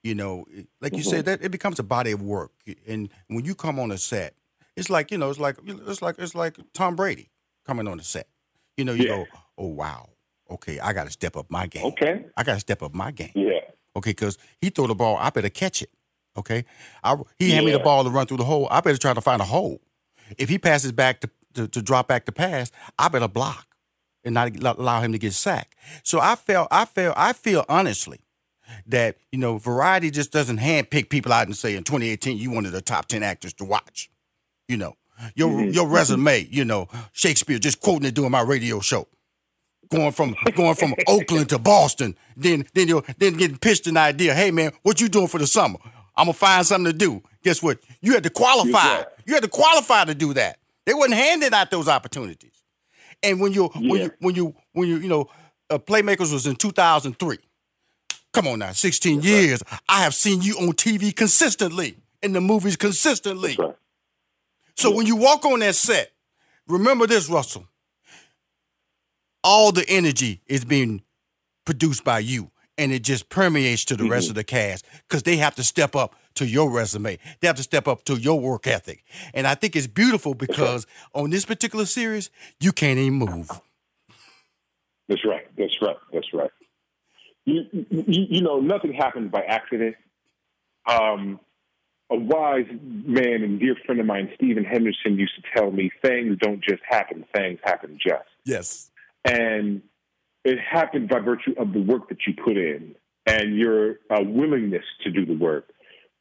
You 0.02 0.14
know, 0.14 0.44
like 0.80 0.92
you 0.92 0.98
mm-hmm. 0.98 1.10
said, 1.10 1.24
that 1.24 1.42
it 1.42 1.50
becomes 1.50 1.78
a 1.78 1.82
body 1.82 2.12
of 2.12 2.20
work, 2.20 2.52
and 2.86 3.08
when 3.28 3.46
you 3.46 3.54
come 3.54 3.80
on 3.80 3.90
a 3.90 3.96
set, 3.96 4.34
it's 4.76 4.90
like 4.90 5.10
you 5.10 5.18
know, 5.18 5.30
it's 5.30 5.38
like 5.38 5.56
it's 5.64 6.02
like 6.02 6.16
it's 6.18 6.34
like 6.34 6.56
Tom 6.72 6.96
Brady 6.96 7.30
coming 7.66 7.88
on 7.88 7.98
the 7.98 8.04
set. 8.04 8.28
You 8.76 8.84
know, 8.84 8.92
you 8.92 9.04
yeah. 9.04 9.16
go, 9.16 9.26
oh 9.58 9.68
wow, 9.68 10.10
okay, 10.50 10.80
I 10.80 10.92
got 10.92 11.04
to 11.04 11.10
step 11.10 11.36
up 11.36 11.50
my 11.50 11.66
game. 11.66 11.84
Okay, 11.86 12.24
I 12.36 12.42
got 12.42 12.54
to 12.54 12.60
step 12.60 12.82
up 12.82 12.94
my 12.94 13.10
game. 13.10 13.32
Yeah. 13.34 13.60
Okay, 13.96 14.10
because 14.10 14.38
he 14.60 14.70
throw 14.70 14.86
the 14.86 14.94
ball, 14.94 15.16
I 15.16 15.30
better 15.30 15.48
catch 15.48 15.82
it. 15.82 15.90
Okay, 16.36 16.64
I, 17.02 17.16
he 17.38 17.48
yeah. 17.48 17.54
hand 17.54 17.66
me 17.66 17.72
the 17.72 17.78
ball 17.78 18.02
to 18.04 18.10
run 18.10 18.26
through 18.26 18.38
the 18.38 18.44
hole. 18.44 18.66
I 18.70 18.80
better 18.80 18.98
try 18.98 19.14
to 19.14 19.20
find 19.20 19.40
a 19.40 19.44
hole. 19.44 19.80
If 20.36 20.48
he 20.48 20.58
passes 20.58 20.90
back 20.90 21.20
to, 21.20 21.30
to, 21.54 21.68
to 21.68 21.82
drop 21.82 22.08
back 22.08 22.24
to 22.26 22.32
pass, 22.32 22.72
I 22.98 23.08
better 23.08 23.28
block 23.28 23.76
and 24.24 24.34
not 24.34 24.78
allow 24.78 25.00
him 25.00 25.12
to 25.12 25.18
get 25.18 25.34
sacked. 25.34 25.76
So 26.02 26.18
I 26.18 26.34
felt, 26.34 26.68
I 26.70 26.86
felt, 26.86 27.14
I 27.16 27.34
feel 27.34 27.64
honestly 27.68 28.20
that 28.86 29.16
you 29.30 29.38
know, 29.38 29.58
variety 29.58 30.10
just 30.10 30.32
doesn't 30.32 30.58
handpick 30.58 31.10
people 31.10 31.32
out 31.32 31.46
and 31.46 31.56
say 31.56 31.76
in 31.76 31.84
2018 31.84 32.38
you 32.38 32.56
of 32.56 32.72
the 32.72 32.80
top 32.80 33.06
10 33.06 33.22
actors 33.22 33.52
to 33.54 33.64
watch. 33.64 34.10
You 34.68 34.76
know, 34.76 34.94
your 35.34 35.50
mm-hmm. 35.50 35.70
your 35.70 35.88
resume, 35.88 36.46
you 36.50 36.64
know, 36.64 36.88
Shakespeare 37.12 37.58
just 37.58 37.80
quoting 37.80 38.08
it 38.08 38.14
during 38.14 38.30
my 38.30 38.42
radio 38.42 38.80
show. 38.80 39.08
Going 39.90 40.12
from 40.12 40.34
going 40.56 40.74
from 40.74 40.94
Oakland 41.06 41.50
to 41.50 41.58
Boston, 41.58 42.16
then 42.36 42.66
then 42.74 42.88
you 42.88 43.02
then 43.18 43.34
getting 43.34 43.58
pitched 43.58 43.86
an 43.86 43.96
idea. 43.96 44.34
Hey 44.34 44.50
man, 44.50 44.72
what 44.82 45.00
you 45.00 45.08
doing 45.08 45.28
for 45.28 45.38
the 45.38 45.46
summer? 45.46 45.78
I'm 46.16 46.26
gonna 46.26 46.32
find 46.32 46.64
something 46.64 46.92
to 46.92 46.96
do. 46.96 47.22
Guess 47.42 47.62
what? 47.62 47.78
You 48.00 48.14
had 48.14 48.22
to 48.22 48.30
qualify. 48.30 49.02
You 49.26 49.34
had 49.34 49.42
to 49.42 49.48
qualify 49.48 50.04
to 50.04 50.14
do 50.14 50.32
that. 50.34 50.58
They 50.86 50.94
wasn't 50.94 51.14
handing 51.14 51.52
out 51.52 51.70
those 51.70 51.88
opportunities. 51.88 52.62
And 53.22 53.40
when 53.40 53.52
you 53.52 53.70
yeah. 53.74 53.90
when 53.90 54.02
you 54.02 54.10
when 54.20 54.34
you 54.34 54.54
when 54.72 54.88
you 54.88 54.96
you 54.98 55.08
know, 55.08 55.30
uh, 55.70 55.78
Playmakers 55.78 56.32
was 56.32 56.46
in 56.46 56.56
2003. 56.56 57.38
Come 58.32 58.48
on 58.48 58.58
now, 58.58 58.72
16 58.72 59.16
That's 59.16 59.26
years. 59.26 59.62
Right. 59.70 59.80
I 59.88 60.02
have 60.02 60.14
seen 60.14 60.42
you 60.42 60.56
on 60.56 60.72
TV 60.72 61.14
consistently, 61.14 61.96
in 62.22 62.32
the 62.32 62.40
movies 62.40 62.76
consistently. 62.76 63.56
Right. 63.58 63.76
So 64.76 64.94
when 64.94 65.06
you 65.06 65.16
walk 65.16 65.44
on 65.44 65.60
that 65.60 65.74
set, 65.74 66.10
remember 66.66 67.06
this, 67.06 67.28
Russell. 67.28 67.66
All 69.42 69.72
the 69.72 69.84
energy 69.88 70.40
is 70.46 70.64
being 70.64 71.02
produced 71.64 72.04
by 72.04 72.18
you, 72.20 72.50
and 72.78 72.92
it 72.92 73.02
just 73.02 73.28
permeates 73.28 73.84
to 73.86 73.96
the 73.96 74.04
mm-hmm. 74.04 74.12
rest 74.12 74.28
of 74.28 74.34
the 74.34 74.44
cast 74.44 74.84
because 75.08 75.22
they 75.22 75.36
have 75.36 75.54
to 75.56 75.64
step 75.64 75.94
up 75.94 76.16
to 76.34 76.46
your 76.46 76.70
resume. 76.70 77.18
They 77.40 77.46
have 77.46 77.56
to 77.56 77.62
step 77.62 77.86
up 77.86 78.04
to 78.04 78.16
your 78.16 78.40
work 78.40 78.66
ethic. 78.66 79.04
And 79.32 79.46
I 79.46 79.54
think 79.54 79.76
it's 79.76 79.86
beautiful 79.86 80.34
because 80.34 80.86
on 81.14 81.30
this 81.30 81.44
particular 81.44 81.86
series, 81.86 82.30
you 82.60 82.72
can't 82.72 82.98
even 82.98 83.14
move. 83.14 83.50
That's 85.08 85.24
right. 85.24 85.46
That's 85.56 85.80
right. 85.80 85.96
That's 86.12 86.32
right. 86.32 86.50
You, 87.44 87.64
you, 87.90 88.26
you 88.30 88.40
know, 88.40 88.60
nothing 88.60 88.94
happens 88.94 89.30
by 89.30 89.42
accident. 89.42 89.96
Um, 90.86 91.38
a 92.14 92.18
wise 92.18 92.66
man 92.80 93.42
and 93.42 93.58
dear 93.58 93.76
friend 93.84 94.00
of 94.00 94.06
mine, 94.06 94.30
Stephen 94.36 94.64
Henderson, 94.64 95.18
used 95.18 95.34
to 95.36 95.42
tell 95.54 95.70
me 95.70 95.90
things 96.02 96.38
don't 96.40 96.62
just 96.62 96.82
happen, 96.88 97.24
things 97.34 97.58
happen 97.64 97.98
just. 98.00 98.28
Yes. 98.44 98.90
And 99.24 99.82
it 100.44 100.58
happened 100.58 101.08
by 101.08 101.18
virtue 101.18 101.54
of 101.58 101.72
the 101.72 101.80
work 101.80 102.08
that 102.10 102.18
you 102.26 102.34
put 102.34 102.56
in 102.56 102.94
and 103.26 103.56
your 103.56 103.96
uh, 104.10 104.22
willingness 104.22 104.84
to 105.02 105.10
do 105.10 105.26
the 105.26 105.34
work. 105.34 105.70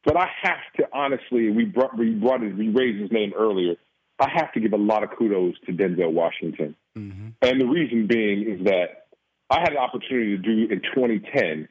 But 0.04 0.16
I 0.16 0.28
have 0.42 0.58
to 0.76 0.88
honestly, 0.92 1.50
we 1.50 1.64
brought, 1.64 1.96
we 1.96 2.10
brought 2.10 2.42
it, 2.42 2.56
we 2.56 2.68
raised 2.68 3.00
his 3.00 3.12
name 3.12 3.32
earlier. 3.36 3.74
I 4.18 4.28
have 4.34 4.52
to 4.52 4.60
give 4.60 4.72
a 4.72 4.78
lot 4.78 5.02
of 5.02 5.10
kudos 5.16 5.54
to 5.66 5.72
Denzel 5.72 6.12
Washington. 6.12 6.76
Mm-hmm. 6.96 7.28
And 7.42 7.60
the 7.60 7.66
reason 7.66 8.06
being 8.06 8.48
is 8.48 8.64
that 8.64 9.06
I 9.50 9.60
had 9.60 9.72
an 9.72 9.78
opportunity 9.78 10.36
to 10.36 10.42
do 10.42 10.72
in 10.72 10.80
2010 10.94 11.68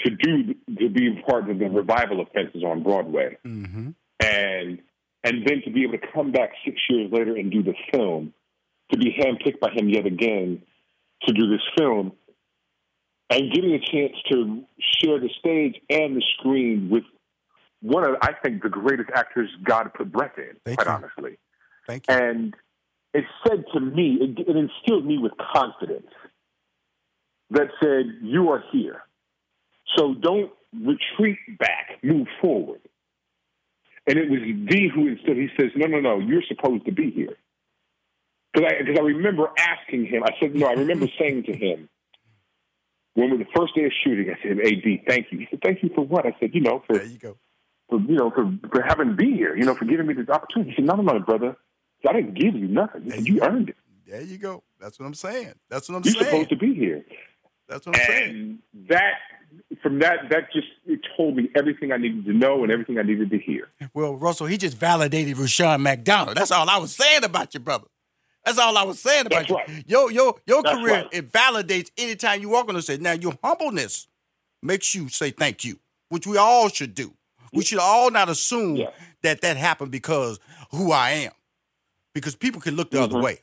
to 0.00 0.10
do 0.10 0.54
to 0.78 0.88
be 0.88 1.22
part 1.26 1.48
of 1.48 1.58
the 1.58 1.66
revival 1.66 2.20
of 2.20 2.28
offenses 2.28 2.62
on 2.64 2.82
Broadway, 2.82 3.36
mm-hmm. 3.44 3.90
and 4.20 4.78
and 5.22 5.46
then 5.46 5.62
to 5.64 5.70
be 5.70 5.84
able 5.84 5.98
to 5.98 6.06
come 6.12 6.32
back 6.32 6.50
six 6.64 6.80
years 6.88 7.10
later 7.12 7.36
and 7.36 7.50
do 7.50 7.62
the 7.62 7.74
film, 7.92 8.34
to 8.92 8.98
be 8.98 9.12
handpicked 9.18 9.60
by 9.60 9.70
him 9.70 9.88
yet 9.88 10.06
again 10.06 10.62
to 11.26 11.32
do 11.32 11.48
this 11.48 11.62
film, 11.78 12.12
and 13.30 13.52
getting 13.52 13.72
a 13.72 13.78
chance 13.78 14.12
to 14.30 14.64
share 15.00 15.18
the 15.20 15.30
stage 15.38 15.80
and 15.88 16.16
the 16.16 16.22
screen 16.38 16.90
with 16.90 17.04
one 17.80 18.04
of 18.08 18.16
I 18.20 18.32
think 18.32 18.62
the 18.62 18.68
greatest 18.68 19.10
actors 19.14 19.48
God 19.62 19.92
put 19.94 20.10
breath 20.10 20.38
in, 20.38 20.56
Thank 20.64 20.78
quite 20.78 20.88
you. 20.88 20.92
honestly. 20.92 21.38
Thank 21.86 22.04
you. 22.08 22.14
And 22.14 22.54
it 23.12 23.24
said 23.46 23.64
to 23.72 23.80
me, 23.80 24.18
it, 24.20 24.48
it 24.48 24.56
instilled 24.56 25.06
me 25.06 25.18
with 25.18 25.32
confidence 25.54 26.10
that 27.50 27.68
said, 27.82 28.06
"You 28.22 28.50
are 28.50 28.64
here." 28.72 29.02
So 29.96 30.14
don't 30.14 30.50
retreat 30.72 31.38
back, 31.58 31.98
move 32.02 32.26
forward. 32.40 32.80
And 34.06 34.18
it 34.18 34.28
was 34.28 34.40
D 34.40 34.90
who 34.94 35.08
instead 35.08 35.36
he 35.36 35.48
says, 35.58 35.70
no, 35.76 35.86
no, 35.86 36.00
no, 36.00 36.18
you're 36.18 36.42
supposed 36.46 36.84
to 36.86 36.92
be 36.92 37.10
here. 37.10 37.36
Because 38.52 38.70
I, 38.70 38.84
cause 38.84 38.96
I 38.98 39.02
remember 39.02 39.50
asking 39.58 40.06
him, 40.06 40.22
I 40.22 40.32
said, 40.40 40.54
no, 40.54 40.66
I 40.66 40.72
remember 40.72 41.06
saying 41.18 41.44
to 41.44 41.56
him, 41.56 41.88
when 43.14 43.30
we 43.30 43.38
the 43.38 43.46
first 43.56 43.74
day 43.74 43.84
of 43.84 43.92
shooting, 44.04 44.28
I 44.30 44.42
said, 44.42 44.58
hey, 44.62 44.74
D, 44.74 45.02
thank 45.06 45.28
you. 45.30 45.38
He 45.38 45.46
said, 45.50 45.60
thank 45.64 45.82
you 45.82 45.90
for 45.94 46.04
what? 46.04 46.26
I 46.26 46.36
said, 46.40 46.50
you 46.52 46.60
know, 46.60 46.82
for, 46.86 46.98
there 46.98 47.06
you 47.06 47.18
go. 47.18 47.36
for 47.88 48.00
you 48.00 48.16
know, 48.16 48.30
for, 48.30 48.52
for 48.70 48.82
having 48.82 49.16
me 49.16 49.36
here, 49.36 49.56
you 49.56 49.64
know, 49.64 49.74
for 49.74 49.84
giving 49.84 50.06
me 50.06 50.14
this 50.14 50.28
opportunity. 50.28 50.70
He 50.70 50.76
said, 50.76 50.84
no, 50.84 50.96
no, 50.96 51.12
no, 51.12 51.20
brother. 51.20 51.56
I 52.06 52.12
didn't 52.12 52.34
give 52.34 52.54
you 52.54 52.68
nothing. 52.68 53.10
Said, 53.10 53.26
you 53.26 53.40
earned 53.42 53.70
it. 53.70 53.76
There 54.06 54.20
you 54.20 54.36
go. 54.36 54.62
That's 54.78 54.98
what 54.98 55.06
I'm 55.06 55.14
saying. 55.14 55.54
That's 55.70 55.88
what 55.88 55.96
I'm 55.96 56.02
You're 56.04 56.12
saying. 56.14 56.24
You're 56.24 56.44
supposed 56.44 56.50
to 56.50 56.56
be 56.56 56.74
here. 56.74 57.04
That's 57.68 57.86
what 57.86 57.96
I'm 57.96 58.02
and 58.02 58.08
saying. 58.08 58.58
That 58.88 59.14
from 59.82 60.00
that, 60.00 60.28
that 60.30 60.52
just 60.52 60.66
it 60.86 61.00
told 61.16 61.36
me 61.36 61.50
everything 61.54 61.92
I 61.92 61.96
needed 61.96 62.24
to 62.26 62.32
know 62.32 62.62
and 62.62 62.72
everything 62.72 62.98
I 62.98 63.02
needed 63.02 63.30
to 63.30 63.38
hear. 63.38 63.68
Well, 63.92 64.16
Russell, 64.16 64.46
he 64.46 64.56
just 64.56 64.76
validated 64.76 65.38
Rushion 65.38 65.82
McDonald. 65.82 66.36
That's 66.36 66.50
all 66.50 66.68
I 66.68 66.78
was 66.78 66.94
saying 66.94 67.24
about 67.24 67.54
you, 67.54 67.60
brother. 67.60 67.86
That's 68.44 68.58
all 68.58 68.76
I 68.76 68.82
was 68.82 69.00
saying 69.00 69.26
about 69.26 69.48
That's 69.48 69.50
you. 69.50 69.56
Right. 69.56 69.84
Your 69.86 70.10
your 70.10 70.34
your 70.46 70.62
That's 70.62 70.76
career 70.76 70.94
right. 70.94 71.08
it 71.12 71.32
validates 71.32 71.90
anytime 71.96 72.40
you 72.40 72.50
walk 72.50 72.68
on 72.68 72.74
the 72.74 72.82
stage. 72.82 73.00
Now 73.00 73.12
your 73.12 73.38
humbleness 73.42 74.08
makes 74.62 74.94
you 74.94 75.08
say 75.08 75.30
thank 75.30 75.64
you, 75.64 75.78
which 76.08 76.26
we 76.26 76.36
all 76.36 76.68
should 76.68 76.94
do. 76.94 77.14
We 77.52 77.64
should 77.64 77.78
all 77.78 78.10
not 78.10 78.28
assume 78.28 78.76
yeah. 78.76 78.90
that 79.22 79.40
that 79.42 79.56
happened 79.56 79.92
because 79.92 80.40
who 80.72 80.92
I 80.92 81.10
am, 81.10 81.32
because 82.12 82.34
people 82.34 82.60
can 82.60 82.74
look 82.74 82.90
the 82.90 82.98
mm-hmm. 82.98 83.14
other 83.14 83.22
way. 83.22 83.40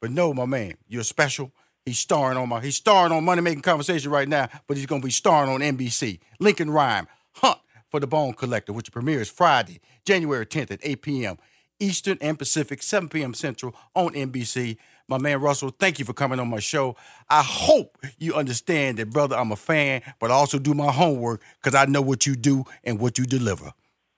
But 0.00 0.10
no, 0.10 0.34
my 0.34 0.46
man, 0.46 0.74
you're 0.88 1.04
special. 1.04 1.52
He's 1.84 1.98
starring 1.98 2.38
on 2.38 2.48
my 2.48 2.60
he's 2.60 2.76
starring 2.76 3.12
on 3.12 3.24
Money 3.24 3.42
Making 3.42 3.62
Conversation 3.62 4.10
right 4.10 4.28
now, 4.28 4.48
but 4.68 4.76
he's 4.76 4.86
gonna 4.86 5.02
be 5.02 5.10
starring 5.10 5.50
on 5.50 5.60
NBC. 5.60 6.20
Lincoln 6.38 6.70
Rhyme, 6.70 7.08
Hunt 7.32 7.58
for 7.90 7.98
the 7.98 8.06
Bone 8.06 8.34
Collector, 8.34 8.72
which 8.72 8.92
premieres 8.92 9.28
Friday, 9.28 9.80
January 10.04 10.46
10th 10.46 10.70
at 10.70 10.80
8 10.82 11.02
p.m. 11.02 11.38
Eastern 11.80 12.18
and 12.20 12.38
Pacific, 12.38 12.82
7 12.82 13.08
p.m. 13.08 13.34
Central 13.34 13.74
on 13.96 14.14
NBC. 14.14 14.76
My 15.08 15.18
man 15.18 15.40
Russell, 15.40 15.70
thank 15.70 15.98
you 15.98 16.04
for 16.04 16.12
coming 16.12 16.38
on 16.38 16.48
my 16.48 16.60
show. 16.60 16.96
I 17.28 17.42
hope 17.42 17.98
you 18.18 18.34
understand 18.34 18.98
that, 18.98 19.10
brother, 19.10 19.36
I'm 19.36 19.50
a 19.50 19.56
fan, 19.56 20.02
but 20.20 20.30
I 20.30 20.34
also 20.34 20.60
do 20.60 20.74
my 20.74 20.92
homework 20.92 21.42
because 21.60 21.74
I 21.74 21.86
know 21.86 22.00
what 22.00 22.24
you 22.26 22.36
do 22.36 22.64
and 22.84 23.00
what 23.00 23.18
you 23.18 23.24
deliver. 23.24 23.72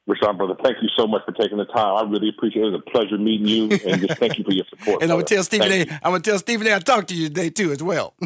Rushion, 0.06 0.36
brother, 0.36 0.54
thank 0.62 0.82
you 0.82 0.88
so 0.96 1.06
much 1.06 1.22
for 1.24 1.32
taking 1.32 1.56
the 1.56 1.64
time. 1.64 1.96
I 1.96 2.10
really 2.10 2.28
appreciate 2.28 2.62
it. 2.62 2.68
It 2.68 2.72
was 2.72 2.82
a 2.86 2.90
pleasure 2.90 3.16
meeting 3.16 3.46
you, 3.46 3.64
and 3.86 4.06
just 4.06 4.18
thank 4.18 4.36
you 4.38 4.44
for 4.44 4.52
your 4.52 4.66
support. 4.68 5.00
and 5.02 5.08
brother. 5.08 5.12
I'm 5.12 5.18
gonna 5.18 5.24
tell 5.24 5.44
Stephen 5.44 5.68
Thank 5.68 5.90
A. 5.90 5.94
I'm 5.94 6.12
gonna 6.12 6.20
tell 6.20 6.38
Stephen 6.38 6.66
A. 6.66 6.74
I 6.74 6.78
talked 6.78 7.08
to 7.08 7.14
you 7.14 7.28
today 7.28 7.50
too 7.50 7.72
as 7.72 7.82
well. 7.82 8.14